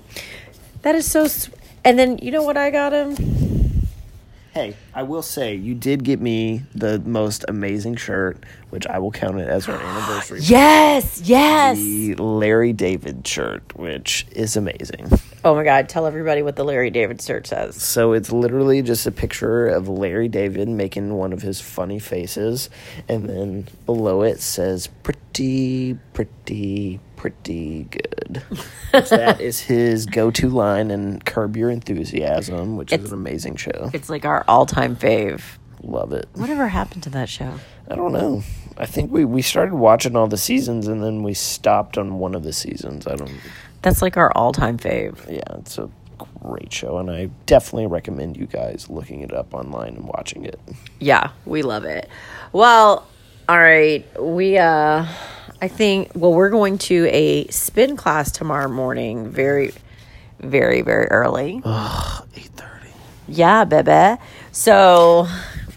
That 0.84 0.96
is 0.96 1.10
so. 1.10 1.28
Sw- 1.28 1.50
and 1.84 1.98
then 1.98 2.20
you 2.20 2.32
know 2.32 2.44
what 2.44 2.56
I 2.56 2.70
got 2.70 2.94
him? 2.94 3.15
Hey, 4.54 4.76
I 4.99 5.03
will 5.03 5.21
say 5.21 5.55
you 5.55 5.75
did 5.75 6.03
get 6.03 6.19
me 6.19 6.63
the 6.75 6.99
most 6.99 7.45
amazing 7.47 7.95
shirt, 7.95 8.43
which 8.69 8.85
I 8.85 8.99
will 8.99 9.12
count 9.12 9.39
it 9.39 9.47
as 9.47 9.69
our 9.69 9.75
anniversary. 9.81 10.41
Yes, 10.41 11.21
yes. 11.23 11.77
The 11.77 12.15
Larry 12.15 12.73
David 12.73 13.25
shirt, 13.25 13.77
which 13.77 14.27
is 14.31 14.57
amazing. 14.57 15.09
Oh 15.45 15.55
my 15.55 15.63
God! 15.63 15.88
Tell 15.88 16.05
everybody 16.05 16.41
what 16.41 16.57
the 16.57 16.65
Larry 16.65 16.89
David 16.89 17.21
shirt 17.21 17.47
says. 17.47 17.81
So 17.81 18.12
it's 18.12 18.29
literally 18.29 18.81
just 18.81 19.07
a 19.07 19.12
picture 19.12 19.67
of 19.67 19.88
Larry 19.88 20.27
David 20.27 20.67
making 20.67 21.13
one 21.13 21.31
of 21.31 21.41
his 21.43 21.62
funny 21.62 21.99
faces, 21.99 22.69
and 23.07 23.29
then 23.29 23.67
below 23.85 24.21
it 24.23 24.41
says 24.41 24.88
"pretty, 25.03 25.97
pretty, 26.13 26.99
pretty 27.15 27.83
good." 27.85 28.43
That 28.91 29.39
is 29.39 29.59
his 29.59 30.07
go-to 30.07 30.49
line 30.49 30.89
in 30.89 31.21
Curb 31.21 31.55
Your 31.55 31.69
Enthusiasm, 31.69 32.75
which 32.75 32.91
is 32.91 33.12
an 33.12 33.13
amazing 33.13 33.55
show. 33.55 33.91
It's 33.93 34.09
like 34.09 34.25
our 34.25 34.43
all-time 34.47 34.88
fave. 34.95 35.41
Love 35.82 36.12
it. 36.13 36.28
Whatever 36.34 36.67
happened 36.67 37.04
to 37.04 37.10
that 37.12 37.30
show? 37.30 37.54
I 37.89 37.95
don't 37.95 38.12
know. 38.12 38.43
I 38.78 38.86
think 38.86 39.12
we, 39.12 39.25
we 39.25 39.41
started 39.41 39.73
watching 39.73 40.15
all 40.15 40.28
the 40.28 40.38
seasons 40.38 40.88
and 40.88 41.04
then 41.04 41.23
we 41.23 41.34
stopped 41.34 41.97
on 41.97 42.19
one 42.19 42.36
of 42.36 42.43
the 42.43 42.54
seasons. 42.54 43.08
I 43.08 43.15
don't. 43.15 43.32
That's 43.82 44.02
like 44.02 44.17
our 44.17 44.32
all 44.36 44.52
time 44.52 44.78
fave. 44.78 45.25
Yeah, 45.30 45.58
it's 45.60 45.78
a 45.78 45.89
great 46.43 46.71
show, 46.73 46.97
and 46.97 47.10
I 47.10 47.30
definitely 47.45 47.88
recommend 47.88 48.36
you 48.36 48.45
guys 48.45 48.89
looking 48.89 49.21
it 49.21 49.34
up 49.34 49.54
online 49.54 49.95
and 49.95 50.06
watching 50.06 50.43
it. 50.45 50.60
Yeah, 50.99 51.32
we 51.45 51.62
love 51.62 51.86
it. 51.86 52.10
Well, 52.52 53.08
all 53.47 53.60
right. 53.60 54.06
We, 54.21 54.58
uh, 54.58 55.06
I 55.62 55.67
think, 55.69 56.12
well, 56.15 56.34
we're 56.34 56.49
going 56.49 56.78
to 56.80 57.08
a 57.08 57.47
spin 57.47 57.95
class 57.95 58.32
tomorrow 58.32 58.69
morning, 58.69 59.30
very, 59.30 59.73
very, 60.39 60.82
very 60.82 61.08
early. 61.08 61.62
Ugh, 61.63 62.28
eight 62.36 62.52
thirty. 62.56 62.93
Yeah, 63.28 63.63
baby. 63.63 64.21
So 64.51 65.27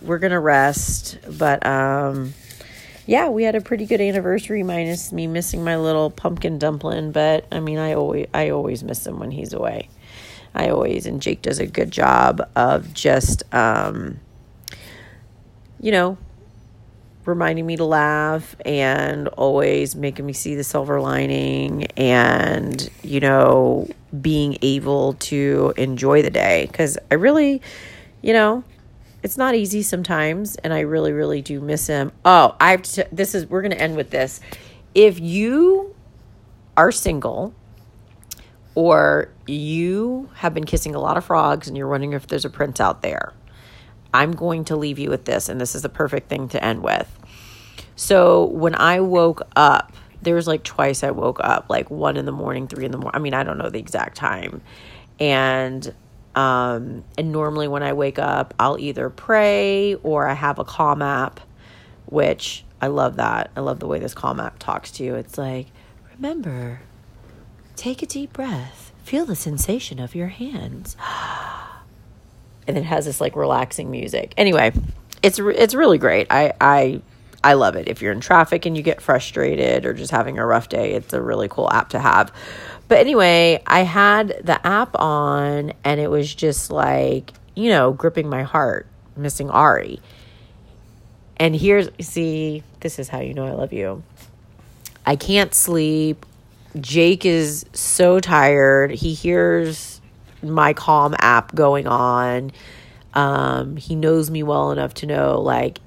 we're 0.00 0.18
gonna 0.18 0.40
rest, 0.40 1.18
but 1.38 1.64
um, 1.66 2.34
yeah, 3.06 3.28
we 3.28 3.44
had 3.44 3.54
a 3.54 3.60
pretty 3.60 3.86
good 3.86 4.00
anniversary, 4.00 4.62
minus 4.62 5.12
me 5.12 5.26
missing 5.26 5.62
my 5.62 5.76
little 5.76 6.10
pumpkin 6.10 6.58
dumpling. 6.58 7.12
But 7.12 7.46
I 7.52 7.60
mean, 7.60 7.78
I 7.78 7.94
always 7.94 8.26
I 8.32 8.50
always 8.50 8.82
miss 8.82 9.06
him 9.06 9.18
when 9.18 9.30
he's 9.30 9.52
away. 9.52 9.88
I 10.54 10.68
always 10.68 11.06
and 11.06 11.20
Jake 11.20 11.42
does 11.42 11.58
a 11.58 11.66
good 11.66 11.90
job 11.90 12.48
of 12.56 12.92
just 12.94 13.42
um, 13.54 14.20
you 15.80 15.92
know 15.92 16.16
reminding 17.24 17.66
me 17.66 17.76
to 17.76 17.84
laugh 17.84 18.56
and 18.64 19.28
always 19.28 19.94
making 19.94 20.26
me 20.26 20.32
see 20.32 20.54
the 20.54 20.64
silver 20.64 21.00
lining 21.00 21.84
and 21.96 22.90
you 23.02 23.20
know 23.20 23.88
being 24.20 24.58
able 24.62 25.14
to 25.14 25.72
enjoy 25.76 26.20
the 26.20 26.30
day 26.30 26.66
because 26.66 26.98
i 27.12 27.14
really 27.14 27.62
you 28.22 28.32
know 28.32 28.64
it's 29.22 29.36
not 29.36 29.54
easy 29.54 29.82
sometimes 29.82 30.56
and 30.56 30.72
i 30.72 30.80
really 30.80 31.12
really 31.12 31.42
do 31.42 31.60
miss 31.60 31.86
him. 31.86 32.12
Oh 32.24 32.56
i 32.60 32.70
have 32.70 32.82
to 32.82 33.06
this 33.12 33.34
is 33.34 33.46
we're 33.46 33.62
gonna 33.62 33.74
end 33.76 33.96
with 33.96 34.10
this. 34.10 34.40
If 34.94 35.20
you 35.20 35.94
are 36.76 36.92
single 36.92 37.54
or 38.74 39.28
you 39.46 40.30
have 40.34 40.54
been 40.54 40.64
kissing 40.64 40.94
a 40.94 40.98
lot 40.98 41.16
of 41.16 41.24
frogs 41.24 41.68
and 41.68 41.76
you're 41.76 41.88
wondering 41.88 42.14
if 42.14 42.26
there's 42.26 42.44
a 42.44 42.50
prince 42.50 42.80
out 42.80 43.02
there 43.02 43.34
i'm 44.14 44.32
going 44.32 44.64
to 44.64 44.76
leave 44.76 44.98
you 44.98 45.10
with 45.10 45.24
this 45.24 45.48
and 45.48 45.60
this 45.60 45.74
is 45.74 45.82
the 45.82 45.88
perfect 45.88 46.28
thing 46.28 46.48
to 46.48 46.62
end 46.62 46.82
with. 46.82 47.18
So 47.96 48.46
when 48.46 48.74
i 48.74 49.00
woke 49.00 49.42
up 49.56 49.92
there 50.22 50.34
was 50.34 50.46
like 50.46 50.62
twice 50.62 51.02
i 51.02 51.10
woke 51.10 51.40
up 51.40 51.66
like 51.68 51.90
one 51.90 52.16
in 52.16 52.24
the 52.24 52.32
morning 52.32 52.66
three 52.68 52.84
in 52.84 52.92
the 52.92 52.98
morning 52.98 53.14
i 53.14 53.18
mean 53.18 53.34
i 53.34 53.42
don't 53.42 53.58
know 53.58 53.68
the 53.68 53.78
exact 53.78 54.16
time 54.16 54.62
and 55.20 55.94
um, 56.34 57.04
and 57.18 57.32
normally 57.32 57.68
when 57.68 57.82
I 57.82 57.92
wake 57.92 58.18
up, 58.18 58.54
I'll 58.58 58.78
either 58.78 59.10
pray 59.10 59.94
or 59.96 60.26
I 60.26 60.34
have 60.34 60.58
a 60.58 60.64
calm 60.64 61.02
app, 61.02 61.40
which 62.06 62.64
I 62.80 62.86
love 62.86 63.16
that. 63.16 63.50
I 63.56 63.60
love 63.60 63.80
the 63.80 63.86
way 63.86 63.98
this 63.98 64.14
calm 64.14 64.40
app 64.40 64.58
talks 64.58 64.90
to 64.92 65.04
you. 65.04 65.14
It's 65.14 65.36
like, 65.36 65.66
remember, 66.14 66.80
take 67.76 68.02
a 68.02 68.06
deep 68.06 68.32
breath, 68.32 68.92
feel 69.04 69.26
the 69.26 69.36
sensation 69.36 69.98
of 69.98 70.14
your 70.14 70.28
hands. 70.28 70.96
And 72.64 72.78
it 72.78 72.84
has 72.84 73.06
this 73.06 73.20
like 73.20 73.34
relaxing 73.34 73.90
music. 73.90 74.34
Anyway, 74.36 74.72
it's 75.20 75.40
it's 75.40 75.74
really 75.74 75.98
great. 75.98 76.28
I 76.30 76.52
I 76.60 77.02
I 77.42 77.54
love 77.54 77.74
it. 77.74 77.88
If 77.88 78.00
you're 78.00 78.12
in 78.12 78.20
traffic 78.20 78.66
and 78.66 78.76
you 78.76 78.84
get 78.84 79.00
frustrated 79.00 79.84
or 79.84 79.94
just 79.94 80.12
having 80.12 80.38
a 80.38 80.46
rough 80.46 80.68
day, 80.68 80.92
it's 80.92 81.12
a 81.12 81.20
really 81.20 81.48
cool 81.48 81.68
app 81.72 81.88
to 81.90 81.98
have. 81.98 82.32
But 82.92 82.98
anyway, 82.98 83.62
I 83.66 83.84
had 83.84 84.42
the 84.44 84.66
app 84.66 85.00
on 85.00 85.72
and 85.82 85.98
it 85.98 86.10
was 86.10 86.34
just 86.34 86.70
like, 86.70 87.32
you 87.54 87.70
know, 87.70 87.94
gripping 87.94 88.28
my 88.28 88.42
heart, 88.42 88.86
missing 89.16 89.48
Ari. 89.48 89.98
And 91.38 91.56
here's, 91.56 91.88
see, 92.02 92.62
this 92.80 92.98
is 92.98 93.08
how 93.08 93.20
you 93.20 93.32
know 93.32 93.46
I 93.46 93.52
love 93.52 93.72
you. 93.72 94.02
I 95.06 95.16
can't 95.16 95.54
sleep. 95.54 96.26
Jake 96.78 97.24
is 97.24 97.64
so 97.72 98.20
tired. 98.20 98.90
He 98.90 99.14
hears 99.14 100.02
my 100.42 100.74
calm 100.74 101.16
app 101.18 101.54
going 101.54 101.86
on. 101.86 102.52
Um, 103.14 103.78
he 103.78 103.94
knows 103.94 104.30
me 104.30 104.42
well 104.42 104.70
enough 104.70 104.92
to 104.96 105.06
know, 105.06 105.40
like, 105.40 105.78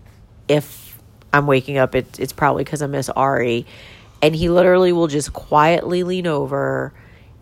if 0.48 1.00
I'm 1.32 1.46
waking 1.46 1.78
up, 1.78 1.94
it, 1.94 2.20
it's 2.20 2.34
probably 2.34 2.64
because 2.64 2.82
I 2.82 2.88
miss 2.88 3.10
Ari 3.10 3.68
and 4.26 4.36
he 4.36 4.50
literally 4.50 4.92
will 4.92 5.06
just 5.06 5.34
quietly 5.34 6.02
lean 6.02 6.26
over 6.26 6.92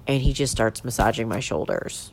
and 0.05 0.21
he 0.21 0.33
just 0.33 0.51
starts 0.51 0.83
massaging 0.83 1.29
my 1.29 1.39
shoulders 1.39 2.11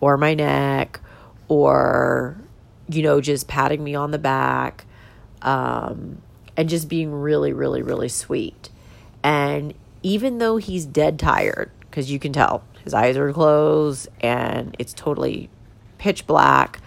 or 0.00 0.16
my 0.16 0.32
neck 0.32 1.00
or 1.48 2.40
you 2.88 3.02
know 3.02 3.20
just 3.20 3.46
patting 3.46 3.84
me 3.84 3.94
on 3.94 4.12
the 4.12 4.18
back 4.18 4.86
um, 5.42 6.22
and 6.56 6.70
just 6.70 6.88
being 6.88 7.12
really 7.12 7.52
really 7.52 7.82
really 7.82 8.08
sweet. 8.08 8.70
And 9.22 9.74
even 10.02 10.38
though 10.38 10.56
he's 10.56 10.86
dead 10.86 11.18
tired 11.18 11.70
because 11.80 12.10
you 12.10 12.18
can 12.18 12.32
tell 12.32 12.64
his 12.84 12.94
eyes 12.94 13.18
are 13.18 13.34
closed 13.34 14.08
and 14.22 14.74
it's 14.78 14.94
totally 14.94 15.50
pitch 15.98 16.26
black 16.26 16.80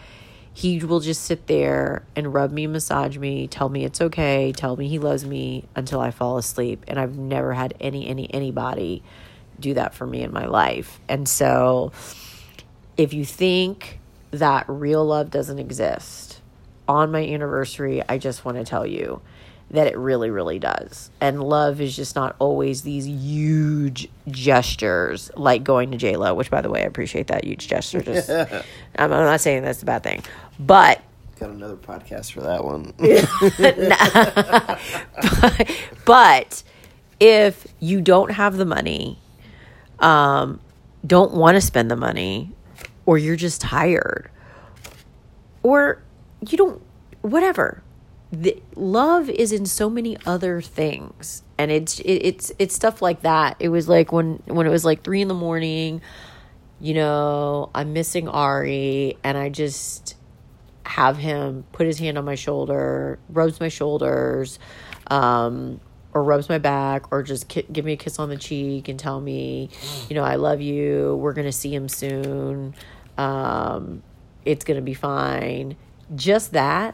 he 0.60 0.84
will 0.84 1.00
just 1.00 1.24
sit 1.24 1.48
there 1.48 2.04
and 2.18 2.34
rub 2.34 2.52
me, 2.52 2.68
massage 2.68 3.16
me, 3.18 3.48
tell 3.48 3.70
me 3.70 3.86
it's 3.86 4.02
okay, 4.02 4.52
tell 4.52 4.76
me 4.76 4.90
he 4.90 5.00
loves 5.00 5.24
me 5.24 5.64
until 5.74 6.02
I 6.02 6.12
fall 6.12 6.38
asleep. 6.38 6.84
And 6.90 7.00
I've 7.00 7.18
never 7.18 7.54
had 7.54 7.76
any, 7.80 8.10
any, 8.10 8.30
anybody 8.34 9.02
do 9.58 9.76
that 9.76 9.94
for 9.94 10.06
me 10.06 10.22
in 10.22 10.34
my 10.34 10.48
life. 10.48 11.00
And 11.08 11.30
so 11.30 11.94
if 12.98 13.14
you 13.14 13.24
think 13.24 14.02
that 14.32 14.66
real 14.68 15.06
love 15.06 15.32
doesn't 15.32 15.60
exist, 15.60 16.42
on 16.90 17.10
my 17.10 17.26
anniversary, 17.26 18.04
I 18.10 18.18
just 18.18 18.44
want 18.44 18.58
to 18.58 18.66
tell 18.66 18.86
you 18.86 19.22
that 19.72 19.88
it 19.88 19.98
really, 19.98 20.30
really 20.30 20.60
does. 20.60 21.12
And 21.22 21.44
love 21.44 21.80
is 21.80 21.96
just 21.96 22.16
not 22.16 22.36
always 22.40 22.82
these 22.82 23.08
huge 23.08 24.10
gestures 24.28 25.30
like 25.36 25.64
going 25.64 25.92
to 25.92 25.98
JLo, 25.98 26.36
which 26.36 26.50
by 26.50 26.62
the 26.62 26.70
way, 26.70 26.82
I 26.82 26.86
appreciate 26.86 27.28
that 27.28 27.44
huge 27.44 27.68
gesture. 27.68 28.02
Just 28.02 28.30
I'm, 28.30 28.64
I'm 28.96 29.10
not 29.10 29.42
saying 29.42 29.64
that's 29.64 29.84
a 29.84 29.86
bad 29.86 30.04
thing. 30.04 30.24
But 30.60 31.02
Got 31.40 31.52
another 31.52 31.78
podcast 31.78 32.34
for 32.34 32.42
that 32.42 32.66
one. 32.66 32.94
but, 35.40 35.72
but 36.06 36.64
if 37.20 37.68
you 37.80 38.02
don't 38.02 38.32
have 38.32 38.58
the 38.58 38.66
money, 38.66 39.20
um, 40.00 40.60
don't 41.06 41.34
want 41.34 41.56
to 41.56 41.62
spend 41.62 41.90
the 41.90 41.96
money, 41.96 42.52
or 43.06 43.18
you're 43.18 43.38
just 43.38 43.62
tired, 43.62 44.30
or 45.64 46.02
you 46.46 46.58
don't, 46.58 46.82
whatever. 47.22 47.84
The, 48.32 48.62
love 48.76 49.28
is 49.30 49.52
in 49.52 49.66
so 49.66 49.90
many 49.90 50.16
other 50.26 50.62
things, 50.62 51.42
and 51.58 51.72
it's 51.72 52.00
it, 52.02 52.12
it's 52.12 52.52
it's 52.60 52.76
stuff 52.76 53.02
like 53.02 53.22
that. 53.22 53.56
It 53.60 53.70
was 53.70 53.90
like 53.90 54.12
when 54.12 54.44
when 54.46 54.68
it 54.68 54.70
was 54.70 54.86
like 54.86 55.04
three 55.04 55.22
in 55.22 55.28
the 55.28 55.34
morning, 55.34 56.02
you 56.80 56.94
know, 56.94 57.72
I'm 57.74 57.94
missing 57.94 58.28
Ari, 58.30 59.18
and 59.24 59.36
I 59.36 59.50
just 59.50 60.16
have 60.86 61.18
him 61.18 61.66
put 61.72 61.88
his 61.88 61.98
hand 61.98 62.18
on 62.20 62.26
my 62.26 62.36
shoulder, 62.36 63.18
rubs 63.30 63.60
my 63.60 63.68
shoulders, 63.68 64.60
um, 65.08 65.80
or 66.14 66.24
rubs 66.24 66.50
my 66.50 66.60
back, 66.60 67.12
or 67.12 67.24
just 67.24 67.48
ki- 67.48 67.66
give 67.72 67.84
me 67.84 67.94
a 67.94 67.98
kiss 67.98 68.20
on 68.20 68.30
the 68.30 68.38
cheek 68.38 68.88
and 68.90 69.00
tell 69.00 69.20
me, 69.20 69.70
you 70.08 70.16
know, 70.16 70.24
I 70.24 70.36
love 70.36 70.62
you. 70.62 71.16
We're 71.20 71.34
gonna 71.34 71.52
see 71.52 71.74
him 71.74 71.90
soon. 71.90 72.76
Um, 73.18 74.04
it's 74.46 74.66
gonna 74.66 74.82
be 74.82 74.94
fine. 74.94 75.76
Just 76.16 76.52
that. 76.54 76.94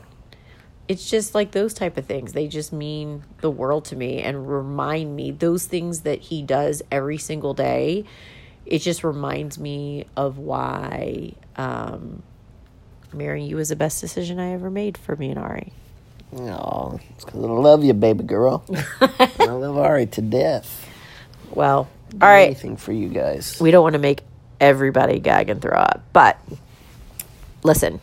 It's 0.88 1.10
just 1.10 1.34
like 1.34 1.52
those 1.52 1.74
type 1.74 1.98
of 1.98 2.06
things. 2.06 2.34
They 2.34 2.48
just 2.48 2.71
mean 2.71 3.24
the 3.41 3.50
world 3.50 3.86
to 3.86 3.95
me 3.95 4.21
and 4.21 4.48
remind 4.50 5.15
me 5.15 5.32
those 5.32 5.65
things 5.65 6.02
that 6.02 6.19
he 6.21 6.43
does 6.43 6.84
every 6.91 7.17
single 7.17 7.54
day. 7.54 8.06
It 8.65 8.80
just 8.80 9.04
reminds 9.04 9.58
me 9.58 10.06
of 10.15 10.38
why 10.38 11.34
um, 11.56 12.21
marrying 13.13 13.48
you 13.48 13.56
was 13.56 13.69
the 13.69 13.76
best 13.76 14.02
decision 14.02 14.39
I 14.39 14.54
ever 14.54 14.69
made 14.69 14.98
for 14.98 15.15
me 15.15 15.30
and 15.30 15.39
Ari. 15.39 15.71
Oh, 16.38 17.00
it's 17.12 17.26
because 17.26 17.43
I 17.43 17.48
love 17.48 17.84
you, 17.84 17.93
baby 17.93 18.24
girl. 18.24 18.63
I 19.02 19.45
love 19.45 19.78
Ari 19.78 20.08
to 20.08 20.21
death. 20.21 20.88
Well, 21.52 21.88
all 22.21 22.30
right. 22.30 22.45
Anything 22.45 22.78
for 22.78 22.91
you 22.91 23.10
guys. 23.10 23.60
We 23.60 23.71
don't 23.71 23.84
want 23.84 23.93
to 23.93 24.00
make 24.00 24.21
everybody 24.60 25.19
gag 25.19 25.50
and 25.50 25.62
throw 25.62 25.78
up, 25.78 26.04
but 26.13 26.39
listen. 27.63 28.02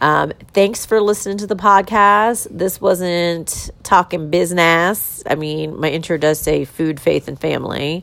Um, 0.00 0.32
thanks 0.54 0.86
for 0.86 1.00
listening 1.00 1.36
to 1.38 1.46
the 1.46 1.56
podcast. 1.56 2.46
This 2.50 2.80
wasn't 2.80 3.70
talking 3.82 4.30
business. 4.30 5.22
I 5.26 5.34
mean, 5.34 5.78
my 5.78 5.90
intro 5.90 6.16
does 6.16 6.40
say 6.40 6.64
food, 6.64 6.98
faith, 6.98 7.28
and 7.28 7.38
family. 7.38 8.02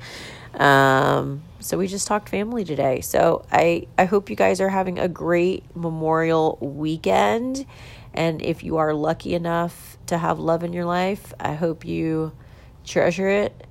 Um, 0.54 1.42
so 1.60 1.78
we 1.78 1.88
just 1.88 2.08
talked 2.08 2.30
family 2.30 2.64
today. 2.64 3.02
So 3.02 3.46
I 3.52 3.88
I 3.98 4.06
hope 4.06 4.30
you 4.30 4.36
guys 4.36 4.62
are 4.62 4.70
having 4.70 5.00
a 5.00 5.08
great 5.08 5.64
Memorial 5.76 6.58
weekend. 6.62 7.66
And 8.14 8.42
if 8.42 8.64
you 8.64 8.78
are 8.78 8.94
lucky 8.94 9.34
enough 9.34 9.98
to 10.08 10.18
have 10.18 10.40
love 10.40 10.64
in 10.64 10.74
your 10.74 10.86
life, 10.86 11.34
I 11.40 11.54
hope 11.56 11.84
you 11.84 12.32
treasure 12.86 13.28
it. 13.28 13.66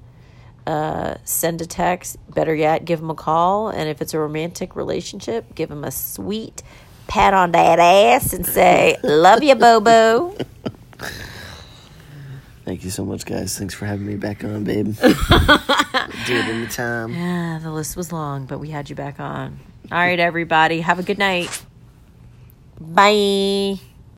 Uh, 0.67 1.15
send 1.25 1.63
a 1.63 1.67
text. 1.67 2.17
Better 2.33 2.55
yet, 2.55 2.85
give 2.85 3.01
them 3.01 3.11
a 3.11 3.15
call. 3.15 3.69
And 3.69 3.89
if 3.89 4.03
it's 4.03 4.15
a 4.15 4.19
romantic 4.19 4.75
relationship, 4.75 5.55
give 5.55 5.69
them 5.69 5.85
a 5.85 5.93
sweet 5.93 6.63
pat 7.09 7.35
on 7.35 7.53
that 7.53 7.79
ass 7.79 8.33
and 8.33 8.47
say, 8.47 8.97
Love 9.03 9.43
you, 9.43 9.55
Bobo. 9.55 10.37
Thank 12.65 12.83
you 12.83 12.91
so 12.91 13.05
much, 13.05 13.25
guys. 13.25 13.57
Thanks 13.57 13.75
for 13.75 13.87
having 13.87 14.07
me 14.07 14.17
back 14.17 14.43
on, 14.43 14.65
babe. 14.65 14.97
Do 15.01 15.05
it 15.05 16.45
anytime. 16.47 17.13
Yeah, 17.15 17.61
the 17.63 17.71
list 17.71 17.97
was 17.97 18.13
long, 18.13 18.47
but 18.47 18.59
we 18.59 18.71
had 18.71 18.91
you 18.91 18.97
back 18.97 19.21
on. 19.21 19.61
All 19.93 19.99
right, 19.99 20.19
everybody. 20.19 20.81
Have 20.81 20.99
a 20.99 21.05
good 21.05 21.19
night. 21.19 21.63
Bye. 22.81 23.77